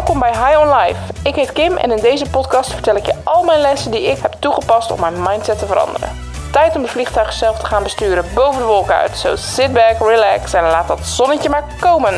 Welkom 0.00 0.18
bij 0.18 0.32
High 0.32 0.58
on 0.58 0.76
Life. 0.76 1.00
Ik 1.22 1.34
heet 1.34 1.52
Kim 1.52 1.76
en 1.76 1.90
in 1.90 2.02
deze 2.02 2.30
podcast 2.30 2.72
vertel 2.72 2.96
ik 2.96 3.06
je 3.06 3.14
al 3.24 3.44
mijn 3.44 3.60
lessen 3.60 3.90
die 3.90 4.02
ik 4.02 4.18
heb 4.18 4.32
toegepast 4.38 4.90
om 4.90 5.00
mijn 5.00 5.22
mindset 5.22 5.58
te 5.58 5.66
veranderen. 5.66 6.08
Tijd 6.52 6.76
om 6.76 6.82
het 6.82 6.90
vliegtuig 6.90 7.32
zelf 7.32 7.58
te 7.58 7.66
gaan 7.66 7.82
besturen 7.82 8.24
boven 8.34 8.60
de 8.60 8.66
wolken 8.66 8.94
uit. 8.94 9.16
So 9.16 9.36
sit 9.36 9.72
back, 9.72 9.98
relax 9.98 10.52
en 10.52 10.62
laat 10.62 10.88
dat 10.88 11.06
zonnetje 11.06 11.48
maar 11.48 11.64
komen. 11.80 12.14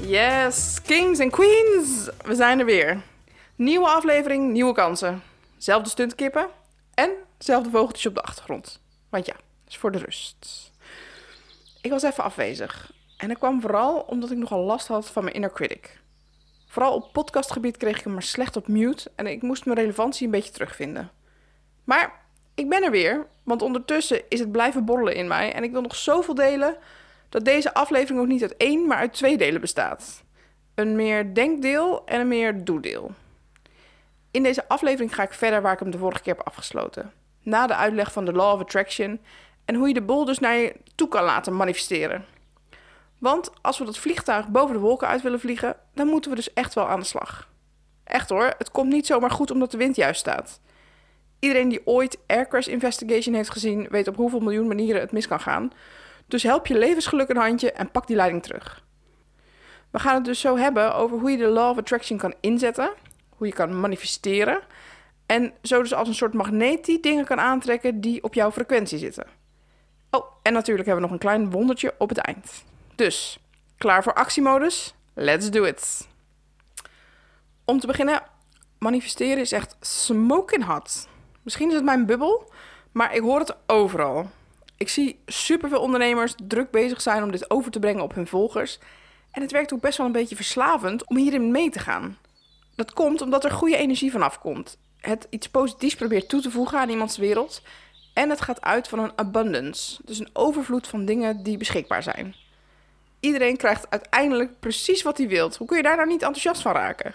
Yes, 0.00 0.77
kings 0.88 1.18
en 1.18 1.30
queens, 1.30 2.08
we 2.24 2.34
zijn 2.34 2.58
er 2.58 2.64
weer. 2.64 3.00
Nieuwe 3.56 3.88
aflevering, 3.88 4.52
nieuwe 4.52 4.72
kansen. 4.72 5.22
Zelfde 5.56 5.90
stuntkippen 5.90 6.48
en 6.94 7.10
zelfde 7.38 7.70
vogeltjes 7.70 8.06
op 8.06 8.14
de 8.14 8.22
achtergrond. 8.22 8.80
Want 9.08 9.26
ja, 9.26 9.34
is 9.68 9.76
voor 9.76 9.90
de 9.92 9.98
rust. 9.98 10.72
Ik 11.80 11.90
was 11.90 12.02
even 12.02 12.24
afwezig. 12.24 12.92
En 13.16 13.28
dat 13.28 13.38
kwam 13.38 13.60
vooral 13.60 14.00
omdat 14.00 14.30
ik 14.30 14.36
nogal 14.36 14.64
last 14.64 14.86
had 14.86 15.10
van 15.10 15.22
mijn 15.22 15.34
inner 15.34 15.52
critic. 15.52 15.98
Vooral 16.66 16.94
op 16.94 17.12
podcastgebied 17.12 17.76
kreeg 17.76 17.98
ik 17.98 18.04
hem 18.04 18.12
maar 18.12 18.22
slecht 18.22 18.56
op 18.56 18.68
mute 18.68 19.10
en 19.14 19.26
ik 19.26 19.42
moest 19.42 19.64
mijn 19.64 19.78
relevantie 19.78 20.24
een 20.24 20.32
beetje 20.32 20.52
terugvinden. 20.52 21.10
Maar 21.84 22.12
ik 22.54 22.68
ben 22.68 22.82
er 22.82 22.90
weer, 22.90 23.26
want 23.42 23.62
ondertussen 23.62 24.22
is 24.28 24.40
het 24.40 24.52
blijven 24.52 24.84
borrelen 24.84 25.14
in 25.14 25.28
mij 25.28 25.52
en 25.52 25.62
ik 25.62 25.72
wil 25.72 25.82
nog 25.82 25.96
zoveel 25.96 26.34
delen 26.34 26.76
dat 27.28 27.44
deze 27.44 27.74
aflevering 27.74 28.20
ook 28.20 28.26
niet 28.26 28.42
uit 28.42 28.56
één, 28.56 28.86
maar 28.86 28.98
uit 28.98 29.12
twee 29.12 29.36
delen 29.36 29.60
bestaat. 29.60 30.26
Een 30.78 30.96
meer 30.96 31.34
denkdeel 31.34 32.02
en 32.06 32.20
een 32.20 32.28
meer 32.28 32.64
doedeel. 32.64 33.10
In 34.30 34.42
deze 34.42 34.68
aflevering 34.68 35.14
ga 35.14 35.22
ik 35.22 35.32
verder 35.32 35.62
waar 35.62 35.72
ik 35.72 35.78
hem 35.78 35.90
de 35.90 35.98
vorige 35.98 36.22
keer 36.22 36.36
heb 36.36 36.46
afgesloten. 36.46 37.12
Na 37.42 37.66
de 37.66 37.74
uitleg 37.74 38.12
van 38.12 38.24
de 38.24 38.32
Law 38.32 38.54
of 38.54 38.60
Attraction 38.60 39.20
en 39.64 39.74
hoe 39.74 39.88
je 39.88 39.94
de 39.94 40.02
bol 40.02 40.24
dus 40.24 40.38
naar 40.38 40.54
je 40.54 40.74
toe 40.94 41.08
kan 41.08 41.24
laten 41.24 41.56
manifesteren. 41.56 42.24
Want 43.18 43.50
als 43.60 43.78
we 43.78 43.84
dat 43.84 43.98
vliegtuig 43.98 44.48
boven 44.48 44.74
de 44.74 44.80
wolken 44.80 45.08
uit 45.08 45.22
willen 45.22 45.40
vliegen, 45.40 45.76
dan 45.94 46.06
moeten 46.06 46.30
we 46.30 46.36
dus 46.36 46.52
echt 46.52 46.74
wel 46.74 46.88
aan 46.88 47.00
de 47.00 47.06
slag. 47.06 47.48
Echt 48.04 48.28
hoor, 48.28 48.54
het 48.58 48.70
komt 48.70 48.92
niet 48.92 49.06
zomaar 49.06 49.30
goed 49.30 49.50
omdat 49.50 49.70
de 49.70 49.78
wind 49.78 49.96
juist 49.96 50.20
staat. 50.20 50.60
Iedereen 51.38 51.68
die 51.68 51.86
ooit 51.86 52.18
Air 52.26 52.48
Crash 52.48 52.66
Investigation 52.66 53.34
heeft 53.34 53.50
gezien, 53.50 53.86
weet 53.90 54.08
op 54.08 54.16
hoeveel 54.16 54.40
miljoen 54.40 54.68
manieren 54.68 55.00
het 55.00 55.12
mis 55.12 55.28
kan 55.28 55.40
gaan. 55.40 55.72
Dus 56.26 56.42
help 56.42 56.66
je 56.66 56.78
levensgeluk 56.78 57.28
een 57.28 57.36
handje 57.36 57.72
en 57.72 57.90
pak 57.90 58.06
die 58.06 58.16
leiding 58.16 58.42
terug. 58.42 58.86
We 59.90 59.98
gaan 59.98 60.14
het 60.14 60.24
dus 60.24 60.40
zo 60.40 60.56
hebben 60.56 60.94
over 60.94 61.18
hoe 61.18 61.30
je 61.30 61.36
de 61.36 61.46
Law 61.46 61.70
of 61.70 61.78
Attraction 61.78 62.18
kan 62.18 62.34
inzetten, 62.40 62.90
hoe 63.28 63.46
je 63.46 63.52
kan 63.52 63.80
manifesteren 63.80 64.60
en 65.28 65.52
zo 65.62 65.82
dus 65.82 65.94
als 65.94 66.08
een 66.08 66.14
soort 66.14 66.34
magneet 66.34 66.84
die 66.84 67.00
dingen 67.00 67.24
kan 67.24 67.40
aantrekken 67.40 68.00
die 68.00 68.22
op 68.22 68.34
jouw 68.34 68.52
frequentie 68.52 68.98
zitten. 68.98 69.26
Oh, 70.10 70.26
en 70.42 70.52
natuurlijk 70.52 70.86
hebben 70.86 71.04
we 71.04 71.10
nog 71.10 71.20
een 71.20 71.26
klein 71.26 71.50
wondertje 71.50 71.94
op 71.98 72.08
het 72.08 72.18
eind. 72.18 72.64
Dus, 72.94 73.38
klaar 73.78 74.02
voor 74.02 74.14
actiemodus? 74.14 74.94
Let's 75.14 75.50
do 75.50 75.64
it! 75.64 76.08
Om 77.64 77.80
te 77.80 77.86
beginnen, 77.86 78.22
manifesteren 78.78 79.38
is 79.38 79.52
echt 79.52 79.76
smoking 79.80 80.64
hot. 80.64 81.08
Misschien 81.42 81.68
is 81.68 81.74
het 81.74 81.84
mijn 81.84 82.06
bubbel, 82.06 82.52
maar 82.92 83.14
ik 83.14 83.20
hoor 83.20 83.38
het 83.38 83.56
overal. 83.66 84.30
Ik 84.76 84.88
zie 84.88 85.20
superveel 85.26 85.80
ondernemers 85.80 86.34
druk 86.46 86.70
bezig 86.70 87.00
zijn 87.00 87.22
om 87.22 87.30
dit 87.30 87.50
over 87.50 87.70
te 87.70 87.78
brengen 87.78 88.02
op 88.02 88.14
hun 88.14 88.26
volgers. 88.26 88.78
En 89.30 89.42
het 89.42 89.52
werkt 89.52 89.72
ook 89.72 89.80
best 89.80 89.98
wel 89.98 90.06
een 90.06 90.12
beetje 90.12 90.36
verslavend 90.36 91.06
om 91.06 91.16
hierin 91.16 91.50
mee 91.50 91.70
te 91.70 91.78
gaan. 91.78 92.18
Dat 92.76 92.92
komt 92.92 93.20
omdat 93.20 93.44
er 93.44 93.50
goede 93.50 93.76
energie 93.76 94.10
vanaf 94.10 94.38
komt. 94.38 94.78
Het 95.00 95.26
iets 95.30 95.48
positiefs 95.48 95.94
probeert 95.94 96.28
toe 96.28 96.40
te 96.40 96.50
voegen 96.50 96.78
aan 96.78 96.88
iemands 96.88 97.16
wereld. 97.16 97.62
En 98.14 98.30
het 98.30 98.40
gaat 98.40 98.60
uit 98.60 98.88
van 98.88 98.98
een 98.98 99.12
abundance, 99.16 100.00
dus 100.04 100.18
een 100.18 100.30
overvloed 100.32 100.86
van 100.86 101.04
dingen 101.04 101.42
die 101.42 101.56
beschikbaar 101.56 102.02
zijn. 102.02 102.34
Iedereen 103.20 103.56
krijgt 103.56 103.90
uiteindelijk 103.90 104.60
precies 104.60 105.02
wat 105.02 105.18
hij 105.18 105.28
wilt. 105.28 105.56
Hoe 105.56 105.66
kun 105.66 105.76
je 105.76 105.82
daar 105.82 105.96
nou 105.96 106.08
niet 106.08 106.22
enthousiast 106.22 106.62
van 106.62 106.72
raken? 106.72 107.14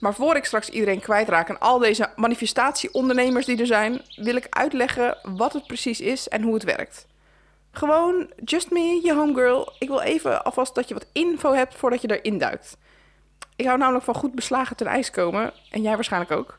Maar 0.00 0.14
voor 0.14 0.36
ik 0.36 0.44
straks 0.44 0.68
iedereen 0.68 1.00
kwijtraak 1.00 1.48
en 1.48 1.58
al 1.58 1.78
deze 1.78 2.10
manifestatieondernemers 2.16 3.46
die 3.46 3.60
er 3.60 3.66
zijn, 3.66 4.00
wil 4.16 4.36
ik 4.36 4.46
uitleggen 4.50 5.18
wat 5.22 5.52
het 5.52 5.66
precies 5.66 6.00
is 6.00 6.28
en 6.28 6.42
hoe 6.42 6.54
het 6.54 6.64
werkt. 6.64 7.06
Gewoon, 7.72 8.30
just 8.44 8.70
me, 8.70 9.00
je 9.02 9.14
homegirl. 9.14 9.72
Ik 9.78 9.88
wil 9.88 10.00
even 10.00 10.44
alvast 10.44 10.74
dat 10.74 10.88
je 10.88 10.94
wat 10.94 11.06
info 11.12 11.52
hebt 11.52 11.74
voordat 11.74 12.02
je 12.02 12.20
erin 12.20 12.38
duikt. 12.38 12.76
Ik 13.56 13.66
hou 13.66 13.78
namelijk 13.78 14.04
van 14.04 14.14
goed 14.14 14.34
beslagen 14.34 14.76
ten 14.76 14.86
ijs 14.86 15.10
komen, 15.10 15.52
en 15.70 15.82
jij 15.82 15.94
waarschijnlijk 15.94 16.32
ook. 16.32 16.58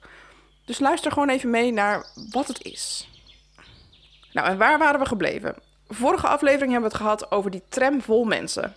Dus 0.66 0.79
luister 0.79 1.11
gewoon 1.11 1.29
even 1.29 1.49
mee 1.49 1.72
naar 1.72 2.05
wat 2.31 2.47
het 2.47 2.63
is. 2.63 3.09
Nou, 4.33 4.47
en 4.47 4.57
waar 4.57 4.77
waren 4.77 4.99
we 4.99 5.05
gebleven? 5.05 5.55
Vorige 5.88 6.27
aflevering 6.27 6.72
hebben 6.72 6.89
we 6.89 6.95
het 6.95 7.05
gehad 7.05 7.31
over 7.31 7.51
die 7.51 7.63
tram 7.69 8.01
vol 8.01 8.23
mensen. 8.23 8.75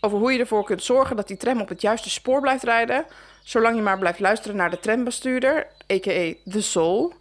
Over 0.00 0.18
hoe 0.18 0.32
je 0.32 0.38
ervoor 0.38 0.64
kunt 0.64 0.82
zorgen 0.82 1.16
dat 1.16 1.28
die 1.28 1.36
tram 1.36 1.60
op 1.60 1.68
het 1.68 1.80
juiste 1.80 2.10
spoor 2.10 2.40
blijft 2.40 2.64
rijden, 2.64 3.06
zolang 3.42 3.76
je 3.76 3.82
maar 3.82 3.98
blijft 3.98 4.20
luisteren 4.20 4.56
naar 4.56 4.70
de 4.70 4.80
trambestuurder, 4.80 5.66
a.k.a. 5.92 6.34
de 6.44 6.60
soul, 6.60 7.14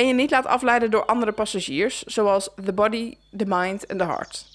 en 0.00 0.06
je 0.06 0.12
niet 0.12 0.30
laat 0.30 0.46
afleiden 0.46 0.90
door 0.90 1.04
andere 1.04 1.32
passagiers, 1.32 2.02
zoals 2.02 2.48
the 2.64 2.72
body, 2.72 3.16
the 3.36 3.44
mind 3.46 3.86
en 3.86 3.98
the 3.98 4.04
heart. 4.04 4.46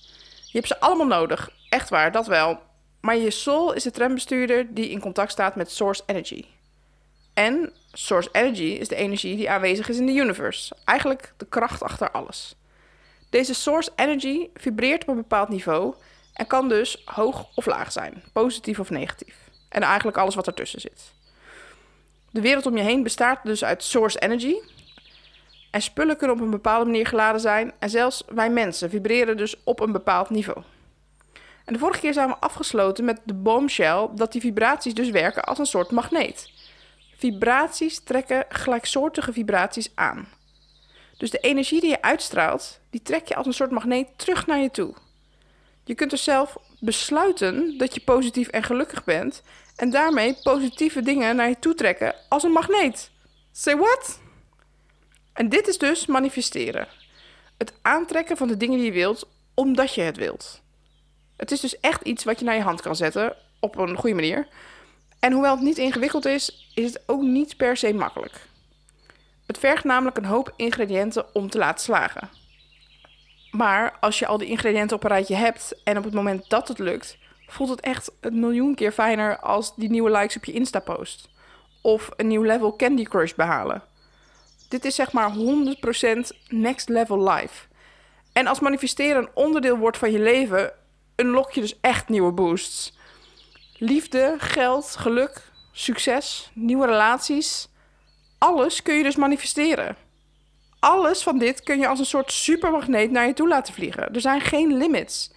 Je 0.45 0.57
hebt 0.57 0.67
ze 0.67 0.79
allemaal 0.79 1.07
nodig, 1.07 1.49
echt 1.69 1.89
waar, 1.89 2.11
dat 2.11 2.27
wel. 2.27 2.59
Maar 3.01 3.17
je 3.17 3.31
soul 3.31 3.73
is 3.73 3.83
de 3.83 3.91
trambestuurder 3.91 4.73
die 4.73 4.89
in 4.89 4.99
contact 4.99 5.31
staat 5.31 5.55
met 5.55 5.71
source 5.71 6.03
energy. 6.05 6.45
En 7.33 7.73
source 7.91 8.29
energy 8.31 8.63
is 8.63 8.87
de 8.87 8.95
energie 8.95 9.35
die 9.35 9.49
aanwezig 9.49 9.89
is 9.89 9.97
in 9.97 10.05
de 10.05 10.13
universe, 10.13 10.75
eigenlijk 10.85 11.33
de 11.37 11.45
kracht 11.45 11.83
achter 11.83 12.11
alles. 12.11 12.55
Deze 13.29 13.53
source 13.53 13.91
energy 13.95 14.49
vibreert 14.53 15.01
op 15.01 15.07
een 15.07 15.15
bepaald 15.15 15.49
niveau 15.49 15.93
en 16.33 16.47
kan 16.47 16.69
dus 16.69 17.01
hoog 17.05 17.47
of 17.55 17.65
laag 17.65 17.91
zijn, 17.91 18.23
positief 18.33 18.79
of 18.79 18.89
negatief. 18.89 19.35
En 19.69 19.81
eigenlijk 19.81 20.17
alles 20.17 20.35
wat 20.35 20.47
ertussen 20.47 20.81
zit. 20.81 21.13
De 22.31 22.41
wereld 22.41 22.65
om 22.65 22.77
je 22.77 22.83
heen 22.83 23.03
bestaat 23.03 23.39
dus 23.43 23.63
uit 23.63 23.83
source 23.83 24.19
energy. 24.19 24.55
En 25.75 25.81
spullen 25.81 26.17
kunnen 26.17 26.35
op 26.35 26.41
een 26.41 26.49
bepaalde 26.49 26.85
manier 26.85 27.07
geladen 27.07 27.41
zijn. 27.41 27.73
En 27.79 27.89
zelfs 27.89 28.23
wij 28.27 28.49
mensen 28.49 28.89
vibreren 28.89 29.37
dus 29.37 29.63
op 29.63 29.79
een 29.79 29.91
bepaald 29.91 30.29
niveau. 30.29 30.63
En 31.65 31.73
de 31.73 31.79
vorige 31.79 31.99
keer 31.99 32.13
zijn 32.13 32.27
we 32.27 32.37
afgesloten 32.39 33.05
met 33.05 33.21
de 33.23 33.33
bombshell 33.33 34.09
dat 34.15 34.31
die 34.31 34.41
vibraties 34.41 34.93
dus 34.93 35.09
werken 35.09 35.43
als 35.43 35.59
een 35.59 35.65
soort 35.65 35.91
magneet. 35.91 36.51
Vibraties 37.17 37.99
trekken 37.99 38.45
gelijksoortige 38.49 39.33
vibraties 39.33 39.91
aan. 39.95 40.27
Dus 41.17 41.31
de 41.31 41.39
energie 41.39 41.81
die 41.81 41.89
je 41.89 42.01
uitstraalt, 42.01 42.79
die 42.89 43.01
trek 43.01 43.27
je 43.27 43.35
als 43.35 43.45
een 43.45 43.53
soort 43.53 43.71
magneet 43.71 44.07
terug 44.15 44.47
naar 44.47 44.59
je 44.59 44.71
toe. 44.71 44.93
Je 45.83 45.95
kunt 45.95 46.11
er 46.11 46.17
zelf 46.17 46.57
besluiten 46.79 47.77
dat 47.77 47.93
je 47.93 48.01
positief 48.01 48.47
en 48.47 48.63
gelukkig 48.63 49.03
bent 49.03 49.41
en 49.75 49.89
daarmee 49.89 50.37
positieve 50.43 51.01
dingen 51.01 51.35
naar 51.35 51.49
je 51.49 51.59
toe 51.59 51.75
trekken 51.75 52.15
als 52.29 52.43
een 52.43 52.51
magneet. 52.51 53.11
Say 53.51 53.77
what? 53.77 54.23
En 55.35 55.49
dit 55.49 55.67
is 55.67 55.77
dus 55.77 56.05
manifesteren. 56.05 56.87
Het 57.57 57.73
aantrekken 57.81 58.37
van 58.37 58.47
de 58.47 58.57
dingen 58.57 58.77
die 58.77 58.85
je 58.85 58.91
wilt 58.91 59.27
omdat 59.53 59.93
je 59.93 60.01
het 60.01 60.17
wilt. 60.17 60.61
Het 61.37 61.51
is 61.51 61.59
dus 61.59 61.79
echt 61.79 62.01
iets 62.01 62.23
wat 62.23 62.39
je 62.39 62.45
naar 62.45 62.55
je 62.55 62.61
hand 62.61 62.81
kan 62.81 62.95
zetten 62.95 63.35
op 63.59 63.77
een 63.77 63.95
goede 63.95 64.15
manier. 64.15 64.47
En 65.19 65.31
hoewel 65.31 65.55
het 65.55 65.63
niet 65.63 65.77
ingewikkeld 65.77 66.25
is, 66.25 66.71
is 66.75 66.93
het 66.93 67.03
ook 67.05 67.21
niet 67.21 67.57
per 67.57 67.77
se 67.77 67.93
makkelijk. 67.93 68.47
Het 69.45 69.57
vergt 69.57 69.83
namelijk 69.83 70.17
een 70.17 70.25
hoop 70.25 70.53
ingrediënten 70.55 71.35
om 71.35 71.49
te 71.49 71.57
laten 71.57 71.83
slagen. 71.83 72.29
Maar 73.51 73.97
als 73.99 74.19
je 74.19 74.27
al 74.27 74.37
die 74.37 74.47
ingrediënten 74.47 74.97
op 74.97 75.03
een 75.03 75.09
rijtje 75.09 75.35
hebt 75.35 75.81
en 75.83 75.97
op 75.97 76.03
het 76.03 76.13
moment 76.13 76.49
dat 76.49 76.67
het 76.67 76.79
lukt, 76.79 77.17
voelt 77.47 77.69
het 77.69 77.79
echt 77.79 78.11
een 78.21 78.39
miljoen 78.39 78.75
keer 78.75 78.91
fijner 78.91 79.39
als 79.39 79.75
die 79.75 79.89
nieuwe 79.89 80.11
likes 80.11 80.35
op 80.35 80.45
je 80.45 80.51
Insta-post. 80.51 81.29
Of 81.81 82.09
een 82.15 82.27
nieuw 82.27 82.43
level 82.43 82.75
Candy 82.75 83.03
Crush 83.03 83.33
behalen. 83.33 83.83
Dit 84.75 84.85
is 84.85 84.95
zeg 84.95 85.11
maar 85.11 85.31
100% 85.31 85.37
next 86.49 86.89
level 86.89 87.29
life. 87.29 87.65
En 88.33 88.47
als 88.47 88.59
manifesteren 88.59 89.21
een 89.21 89.29
onderdeel 89.33 89.77
wordt 89.77 89.97
van 89.97 90.11
je 90.11 90.19
leven, 90.19 90.73
unlock 91.15 91.51
je 91.51 91.61
dus 91.61 91.79
echt 91.81 92.09
nieuwe 92.09 92.31
boosts. 92.31 92.97
Liefde, 93.77 94.35
geld, 94.37 94.95
geluk, 94.95 95.51
succes, 95.71 96.51
nieuwe 96.53 96.85
relaties. 96.85 97.69
Alles 98.37 98.81
kun 98.81 98.95
je 98.95 99.03
dus 99.03 99.15
manifesteren. 99.15 99.95
Alles 100.79 101.23
van 101.23 101.37
dit 101.37 101.63
kun 101.63 101.79
je 101.79 101.87
als 101.87 101.99
een 101.99 102.05
soort 102.05 102.31
supermagneet 102.31 103.11
naar 103.11 103.27
je 103.27 103.33
toe 103.33 103.47
laten 103.47 103.73
vliegen. 103.73 104.13
Er 104.13 104.21
zijn 104.21 104.41
geen 104.41 104.77
limits. 104.77 105.33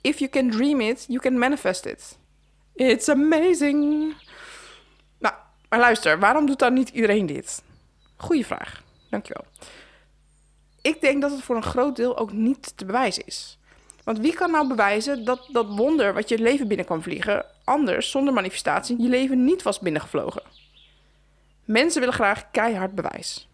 If 0.00 0.18
you 0.18 0.30
can 0.30 0.50
dream 0.50 0.80
it, 0.80 1.04
you 1.08 1.20
can 1.20 1.38
manifest 1.38 1.86
it. 1.86 2.18
It's 2.74 3.08
amazing. 3.08 4.14
Nou, 5.18 5.34
maar 5.68 5.78
luister, 5.78 6.18
waarom 6.18 6.46
doet 6.46 6.58
dan 6.58 6.72
niet 6.72 6.88
iedereen 6.88 7.26
dit? 7.26 7.64
Goeie 8.16 8.46
vraag. 8.46 8.82
Dankjewel. 9.10 9.44
Ik 10.82 11.00
denk 11.00 11.22
dat 11.22 11.30
het 11.30 11.42
voor 11.42 11.56
een 11.56 11.62
groot 11.62 11.96
deel 11.96 12.18
ook 12.18 12.32
niet 12.32 12.76
te 12.76 12.84
bewijzen 12.84 13.26
is. 13.26 13.58
Want 14.04 14.18
wie 14.18 14.34
kan 14.34 14.50
nou 14.50 14.68
bewijzen 14.68 15.24
dat 15.24 15.48
dat 15.52 15.66
wonder 15.66 16.14
wat 16.14 16.28
je 16.28 16.38
leven 16.38 16.68
binnen 16.68 16.86
kan 16.86 17.02
vliegen 17.02 17.46
anders 17.64 18.10
zonder 18.10 18.34
manifestatie 18.34 19.02
je 19.02 19.08
leven 19.08 19.44
niet 19.44 19.62
was 19.62 19.78
binnengevlogen. 19.78 20.42
Mensen 21.64 22.00
willen 22.00 22.14
graag 22.14 22.50
keihard 22.50 22.94
bewijs. 22.94 23.48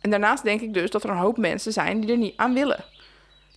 En 0.00 0.10
daarnaast 0.10 0.42
denk 0.42 0.60
ik 0.60 0.74
dus 0.74 0.90
dat 0.90 1.04
er 1.04 1.10
een 1.10 1.16
hoop 1.16 1.36
mensen 1.36 1.72
zijn 1.72 2.00
die 2.00 2.10
er 2.10 2.16
niet 2.16 2.36
aan 2.36 2.54
willen. 2.54 2.84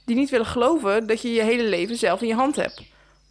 Die 0.06 0.16
niet 0.16 0.30
willen 0.30 0.46
geloven 0.46 1.08
dat 1.08 1.22
je 1.22 1.34
je 1.34 1.42
hele 1.42 1.64
leven 1.64 1.96
zelf 1.96 2.22
in 2.22 2.28
je 2.28 2.34
hand 2.34 2.56
hebt. 2.56 2.84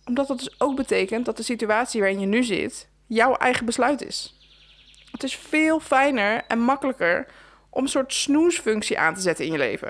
Omdat 0.05 0.29
dat 0.29 0.39
dus 0.39 0.61
ook 0.61 0.77
betekent 0.77 1.25
dat 1.25 1.37
de 1.37 1.43
situatie 1.43 2.01
waarin 2.01 2.21
je 2.21 2.27
nu 2.27 2.45
zit 2.45 2.89
jouw 3.07 3.35
eigen 3.35 3.67
besluit 3.67 4.03
is. 4.05 4.38
Het 5.13 5.23
is 5.23 5.37
veel 5.37 5.81
fijner 5.81 6.45
en 6.49 6.59
makkelijker 6.59 7.27
om 7.71 7.83
een 7.83 7.89
soort 7.89 8.13
snoesfunctie 8.13 8.99
aan 8.99 9.15
te 9.15 9.21
zetten 9.21 9.45
in 9.45 9.53
je 9.53 9.59
leven. 9.59 9.89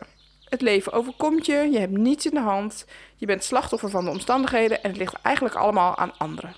Het 0.49 0.61
leven 0.61 0.93
overkomt 0.93 1.47
je, 1.47 1.69
je 1.71 1.79
hebt 1.79 1.97
niets 1.97 2.27
in 2.27 2.35
de 2.35 2.41
hand, 2.41 2.87
je 3.17 3.27
bent 3.27 3.45
slachtoffer 3.45 3.91
van 3.91 4.05
de 4.05 4.11
omstandigheden 4.11 4.83
en 4.83 4.91
het 4.91 4.99
ligt 4.99 5.23
eigenlijk 5.23 5.55
allemaal 5.55 5.97
aan 5.97 6.19
anderen. 6.19 6.55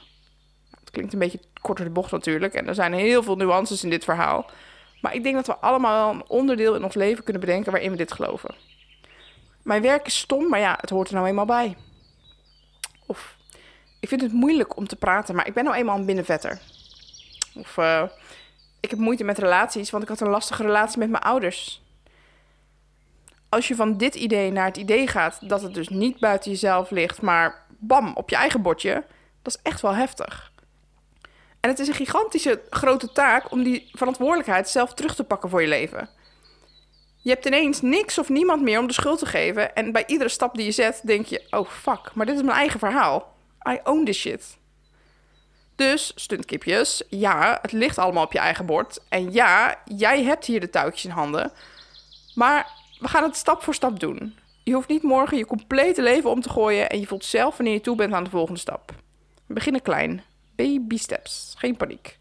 Het 0.80 0.90
klinkt 0.90 1.12
een 1.12 1.18
beetje 1.18 1.40
korter 1.60 1.84
de 1.84 1.90
bocht 1.90 2.10
natuurlijk 2.10 2.54
en 2.54 2.68
er 2.68 2.74
zijn 2.74 2.92
heel 2.92 3.22
veel 3.22 3.36
nuances 3.36 3.84
in 3.84 3.90
dit 3.90 4.04
verhaal. 4.04 4.50
Maar 5.00 5.14
ik 5.14 5.22
denk 5.22 5.34
dat 5.34 5.46
we 5.46 5.56
allemaal 5.56 6.12
een 6.12 6.28
onderdeel 6.28 6.74
in 6.74 6.84
ons 6.84 6.94
leven 6.94 7.24
kunnen 7.24 7.42
bedenken 7.42 7.72
waarin 7.72 7.90
we 7.90 7.96
dit 7.96 8.12
geloven. 8.12 8.54
Mijn 9.62 9.82
werk 9.82 10.06
is 10.06 10.18
stom, 10.18 10.48
maar 10.48 10.60
ja, 10.60 10.78
het 10.80 10.90
hoort 10.90 11.08
er 11.08 11.14
nou 11.14 11.26
eenmaal 11.26 11.44
bij. 11.44 11.76
Of 13.06 13.36
ik 14.00 14.08
vind 14.08 14.20
het 14.20 14.32
moeilijk 14.32 14.76
om 14.76 14.86
te 14.86 14.96
praten, 14.96 15.34
maar 15.34 15.46
ik 15.46 15.54
ben 15.54 15.64
nou 15.64 15.76
eenmaal 15.76 15.98
een 15.98 16.06
binnenvetter. 16.06 16.60
Of 17.54 17.76
uh, 17.76 18.02
ik 18.80 18.90
heb 18.90 18.98
moeite 18.98 19.24
met 19.24 19.38
relaties, 19.38 19.90
want 19.90 20.02
ik 20.02 20.08
had 20.08 20.20
een 20.20 20.28
lastige 20.28 20.62
relatie 20.62 20.98
met 20.98 21.10
mijn 21.10 21.22
ouders. 21.22 21.82
Als 23.48 23.68
je 23.68 23.74
van 23.74 23.96
dit 23.96 24.14
idee 24.14 24.50
naar 24.50 24.66
het 24.66 24.76
idee 24.76 25.06
gaat 25.06 25.48
dat 25.48 25.62
het 25.62 25.74
dus 25.74 25.88
niet 25.88 26.18
buiten 26.18 26.50
jezelf 26.50 26.90
ligt, 26.90 27.22
maar 27.22 27.66
bam, 27.78 28.12
op 28.14 28.30
je 28.30 28.36
eigen 28.36 28.62
bordje, 28.62 29.04
dat 29.42 29.54
is 29.54 29.62
echt 29.62 29.80
wel 29.80 29.94
heftig. 29.94 30.52
En 31.60 31.70
het 31.70 31.78
is 31.78 31.88
een 31.88 31.94
gigantische 31.94 32.62
grote 32.70 33.12
taak 33.12 33.52
om 33.52 33.62
die 33.62 33.88
verantwoordelijkheid 33.92 34.68
zelf 34.68 34.94
terug 34.94 35.14
te 35.14 35.24
pakken 35.24 35.50
voor 35.50 35.62
je 35.62 35.68
leven. 35.68 36.08
Je 37.22 37.30
hebt 37.30 37.46
ineens 37.46 37.80
niks 37.80 38.18
of 38.18 38.28
niemand 38.28 38.62
meer 38.62 38.78
om 38.78 38.86
de 38.86 38.92
schuld 38.92 39.18
te 39.18 39.26
geven. 39.26 39.74
En 39.74 39.92
bij 39.92 40.04
iedere 40.06 40.30
stap 40.30 40.54
die 40.54 40.64
je 40.64 40.70
zet, 40.70 41.00
denk 41.04 41.26
je: 41.26 41.46
oh 41.50 41.68
fuck, 41.68 42.10
maar 42.14 42.26
dit 42.26 42.34
is 42.34 42.42
mijn 42.42 42.56
eigen 42.56 42.78
verhaal. 42.78 43.36
I 43.68 43.78
own 43.84 44.04
this 44.04 44.18
shit. 44.18 44.58
Dus, 45.80 46.12
stuntkipjes, 46.14 47.02
ja, 47.08 47.58
het 47.62 47.72
ligt 47.72 47.98
allemaal 47.98 48.24
op 48.24 48.32
je 48.32 48.38
eigen 48.38 48.66
bord. 48.66 48.98
En 49.08 49.32
ja, 49.32 49.78
jij 49.84 50.22
hebt 50.22 50.44
hier 50.44 50.60
de 50.60 50.70
touwtjes 50.70 51.04
in 51.04 51.10
handen. 51.10 51.52
Maar 52.34 52.66
we 52.98 53.08
gaan 53.08 53.22
het 53.22 53.36
stap 53.36 53.62
voor 53.62 53.74
stap 53.74 54.00
doen. 54.00 54.34
Je 54.64 54.72
hoeft 54.72 54.88
niet 54.88 55.02
morgen 55.02 55.36
je 55.36 55.46
complete 55.46 56.02
leven 56.02 56.30
om 56.30 56.40
te 56.40 56.48
gooien 56.48 56.90
en 56.90 57.00
je 57.00 57.06
voelt 57.06 57.24
zelf 57.24 57.56
wanneer 57.56 57.74
je 57.74 57.80
toe 57.80 57.96
bent 57.96 58.12
aan 58.12 58.24
de 58.24 58.30
volgende 58.30 58.60
stap. 58.60 58.92
We 59.46 59.54
beginnen 59.54 59.82
klein. 59.82 60.22
Baby 60.56 60.98
steps. 60.98 61.54
Geen 61.56 61.76
paniek. 61.76 62.18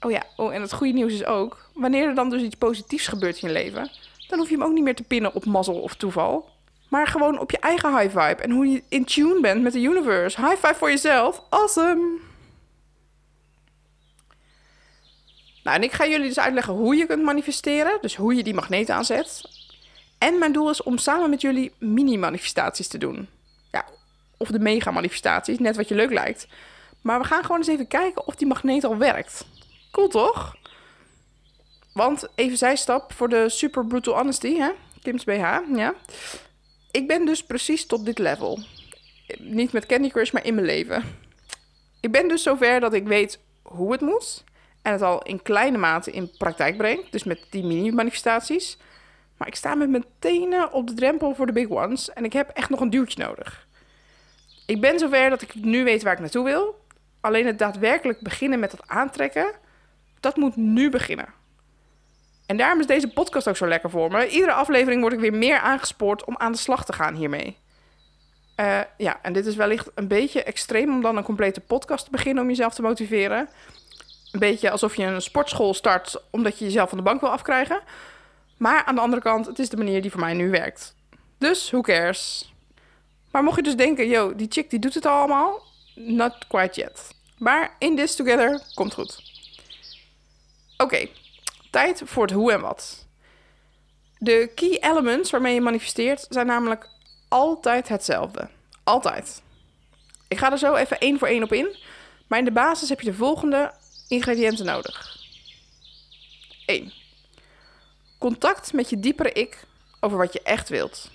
Oh 0.00 0.10
ja, 0.10 0.22
oh, 0.36 0.54
en 0.54 0.60
het 0.60 0.72
goede 0.72 0.92
nieuws 0.92 1.12
is 1.12 1.24
ook, 1.24 1.70
wanneer 1.74 2.08
er 2.08 2.14
dan 2.14 2.30
dus 2.30 2.42
iets 2.42 2.56
positiefs 2.56 3.06
gebeurt 3.06 3.42
in 3.42 3.48
je 3.48 3.54
leven, 3.54 3.90
dan 4.28 4.38
hoef 4.38 4.48
je 4.48 4.56
hem 4.56 4.64
ook 4.64 4.72
niet 4.72 4.84
meer 4.84 4.94
te 4.94 5.02
pinnen 5.02 5.34
op 5.34 5.44
mazzel 5.44 5.80
of 5.80 5.94
toeval. 5.94 6.48
Maar 6.88 7.06
gewoon 7.06 7.38
op 7.38 7.50
je 7.50 7.58
eigen 7.58 7.98
high 7.98 8.18
vibe 8.18 8.42
en 8.42 8.50
hoe 8.50 8.66
je 8.66 8.82
in 8.88 9.04
tune 9.04 9.40
bent 9.40 9.62
met 9.62 9.72
de 9.72 9.82
universe. 9.82 10.40
High 10.40 10.66
five 10.66 10.74
voor 10.74 10.90
jezelf. 10.90 11.42
Awesome! 11.48 12.32
Nou, 15.64 15.76
en 15.76 15.82
ik 15.82 15.92
ga 15.92 16.06
jullie 16.06 16.28
dus 16.28 16.38
uitleggen 16.38 16.74
hoe 16.74 16.96
je 16.96 17.06
kunt 17.06 17.22
manifesteren. 17.22 17.98
Dus 18.00 18.16
hoe 18.16 18.34
je 18.34 18.42
die 18.42 18.54
magneet 18.54 18.90
aanzet. 18.90 19.42
En 20.18 20.38
mijn 20.38 20.52
doel 20.52 20.70
is 20.70 20.82
om 20.82 20.98
samen 20.98 21.30
met 21.30 21.40
jullie 21.40 21.72
mini-manifestaties 21.78 22.88
te 22.88 22.98
doen. 22.98 23.28
Ja, 23.72 23.84
of 24.36 24.48
de 24.48 24.58
mega-manifestaties, 24.58 25.58
net 25.58 25.76
wat 25.76 25.88
je 25.88 25.94
leuk 25.94 26.12
lijkt. 26.12 26.46
Maar 27.00 27.20
we 27.20 27.26
gaan 27.26 27.42
gewoon 27.42 27.58
eens 27.58 27.68
even 27.68 27.86
kijken 27.86 28.26
of 28.26 28.34
die 28.34 28.46
magneet 28.46 28.84
al 28.84 28.96
werkt. 28.96 29.46
Cool 29.90 30.08
toch? 30.08 30.56
Want 31.92 32.28
even 32.34 32.58
zijstap 32.58 33.12
voor 33.12 33.28
de 33.28 33.48
super 33.48 33.86
brutal 33.86 34.14
honesty, 34.14 34.56
hè? 34.56 34.70
Kim's 35.02 35.24
BH, 35.24 35.58
ja. 35.74 35.94
Ik 36.90 37.06
ben 37.06 37.24
dus 37.24 37.44
precies 37.44 37.86
tot 37.86 38.04
dit 38.04 38.18
level. 38.18 38.58
Niet 39.38 39.72
met 39.72 39.86
Candy 39.86 40.08
Crush, 40.08 40.30
maar 40.30 40.44
in 40.44 40.54
mijn 40.54 40.66
leven. 40.66 41.04
Ik 42.00 42.12
ben 42.12 42.28
dus 42.28 42.42
zover 42.42 42.80
dat 42.80 42.92
ik 42.92 43.06
weet 43.06 43.38
hoe 43.62 43.92
het 43.92 44.00
moet. 44.00 44.44
En 44.84 44.92
het 44.92 45.02
al 45.02 45.22
in 45.22 45.42
kleine 45.42 45.78
mate 45.78 46.10
in 46.10 46.30
praktijk 46.38 46.76
breng. 46.76 47.08
Dus 47.10 47.24
met 47.24 47.46
die 47.50 47.64
mini-manifestaties. 47.64 48.78
Maar 49.36 49.48
ik 49.48 49.54
sta 49.54 49.74
met 49.74 49.90
mijn 49.90 50.04
tenen 50.18 50.72
op 50.72 50.86
de 50.86 50.94
drempel 50.94 51.34
voor 51.34 51.46
de 51.46 51.52
big 51.52 51.68
ones. 51.68 52.12
En 52.12 52.24
ik 52.24 52.32
heb 52.32 52.48
echt 52.48 52.70
nog 52.70 52.80
een 52.80 52.90
duwtje 52.90 53.24
nodig. 53.24 53.66
Ik 54.66 54.80
ben 54.80 54.98
zover 54.98 55.30
dat 55.30 55.42
ik 55.42 55.54
nu 55.54 55.84
weet 55.84 56.02
waar 56.02 56.12
ik 56.12 56.18
naartoe 56.18 56.44
wil. 56.44 56.82
Alleen 57.20 57.46
het 57.46 57.58
daadwerkelijk 57.58 58.20
beginnen 58.20 58.58
met 58.58 58.70
dat 58.70 58.88
aantrekken, 58.88 59.46
dat 60.20 60.36
moet 60.36 60.56
nu 60.56 60.90
beginnen. 60.90 61.28
En 62.46 62.56
daarom 62.56 62.80
is 62.80 62.86
deze 62.86 63.08
podcast 63.08 63.48
ook 63.48 63.56
zo 63.56 63.68
lekker 63.68 63.90
voor 63.90 64.10
me. 64.10 64.28
Iedere 64.28 64.52
aflevering 64.52 65.00
word 65.00 65.12
ik 65.12 65.18
weer 65.18 65.34
meer 65.34 65.58
aangespoord 65.58 66.24
om 66.24 66.36
aan 66.36 66.52
de 66.52 66.58
slag 66.58 66.84
te 66.84 66.92
gaan 66.92 67.14
hiermee. 67.14 67.56
Uh, 68.60 68.80
ja, 68.96 69.18
en 69.22 69.32
dit 69.32 69.46
is 69.46 69.56
wellicht 69.56 69.90
een 69.94 70.08
beetje 70.08 70.42
extreem 70.42 70.88
om 70.88 71.02
dan 71.02 71.16
een 71.16 71.24
complete 71.24 71.60
podcast 71.60 72.04
te 72.04 72.10
beginnen 72.10 72.42
om 72.42 72.48
jezelf 72.48 72.74
te 72.74 72.82
motiveren. 72.82 73.48
Een 74.34 74.40
beetje 74.40 74.70
alsof 74.70 74.96
je 74.96 75.02
een 75.02 75.22
sportschool 75.22 75.74
start 75.74 76.22
omdat 76.30 76.58
je 76.58 76.64
jezelf 76.64 76.88
van 76.88 76.98
de 76.98 77.04
bank 77.04 77.20
wil 77.20 77.30
afkrijgen. 77.30 77.80
Maar 78.56 78.84
aan 78.84 78.94
de 78.94 79.00
andere 79.00 79.22
kant, 79.22 79.46
het 79.46 79.58
is 79.58 79.68
de 79.68 79.76
manier 79.76 80.02
die 80.02 80.10
voor 80.10 80.20
mij 80.20 80.34
nu 80.34 80.50
werkt. 80.50 80.94
Dus, 81.38 81.70
who 81.70 81.80
cares? 81.80 82.52
Maar 83.30 83.42
mocht 83.42 83.56
je 83.56 83.62
dus 83.62 83.76
denken, 83.76 84.08
yo, 84.08 84.34
die 84.34 84.46
chick 84.50 84.70
die 84.70 84.78
doet 84.78 84.94
het 84.94 85.06
allemaal. 85.06 85.62
Not 85.94 86.46
quite 86.48 86.80
yet. 86.80 87.10
Maar 87.38 87.76
in 87.78 87.96
this 87.96 88.14
together 88.14 88.60
komt 88.74 88.94
goed. 88.94 89.22
Oké, 90.76 91.08
tijd 91.70 92.02
voor 92.04 92.22
het 92.22 92.32
hoe 92.32 92.52
en 92.52 92.60
wat. 92.60 93.06
De 94.18 94.50
key 94.54 94.78
elements 94.80 95.30
waarmee 95.30 95.54
je 95.54 95.60
manifesteert 95.60 96.26
zijn 96.28 96.46
namelijk 96.46 96.88
altijd 97.28 97.88
hetzelfde. 97.88 98.48
Altijd. 98.84 99.42
Ik 100.28 100.38
ga 100.38 100.52
er 100.52 100.58
zo 100.58 100.74
even 100.74 100.98
één 100.98 101.18
voor 101.18 101.28
één 101.28 101.42
op 101.42 101.52
in. 101.52 101.76
Maar 102.26 102.38
in 102.38 102.44
de 102.44 102.52
basis 102.52 102.88
heb 102.88 103.00
je 103.00 103.10
de 103.10 103.16
volgende 103.16 103.72
ingrediënten 104.14 104.64
nodig. 104.64 105.16
1. 106.66 106.92
Contact 108.18 108.72
met 108.72 108.90
je 108.90 109.00
diepere 109.00 109.32
ik 109.32 109.66
over 110.00 110.18
wat 110.18 110.32
je 110.32 110.42
echt 110.42 110.68
wilt. 110.68 111.10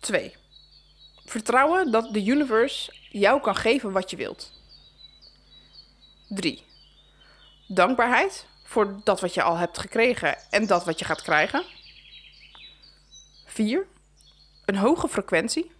2. 0.00 0.34
Vertrouwen 1.24 1.90
dat 1.90 2.12
de 2.12 2.24
universe 2.24 2.92
jou 3.10 3.40
kan 3.40 3.56
geven 3.56 3.92
wat 3.92 4.10
je 4.10 4.16
wilt. 4.16 4.52
3. 6.28 6.62
Dankbaarheid 7.68 8.46
voor 8.64 9.00
dat 9.04 9.20
wat 9.20 9.34
je 9.34 9.42
al 9.42 9.56
hebt 9.56 9.78
gekregen 9.78 10.50
en 10.50 10.66
dat 10.66 10.84
wat 10.84 10.98
je 10.98 11.04
gaat 11.04 11.22
krijgen. 11.22 11.64
4. 13.46 13.86
Een 14.64 14.76
hoge 14.76 15.08
frequentie. 15.08 15.70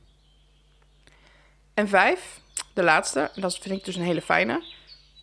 En 1.74 1.88
5. 1.88 2.40
De 2.72 2.82
laatste, 2.82 3.20
en 3.34 3.40
dat 3.40 3.58
vind 3.58 3.78
ik 3.78 3.84
dus 3.84 3.96
een 3.96 4.02
hele 4.02 4.22
fijne. 4.22 4.62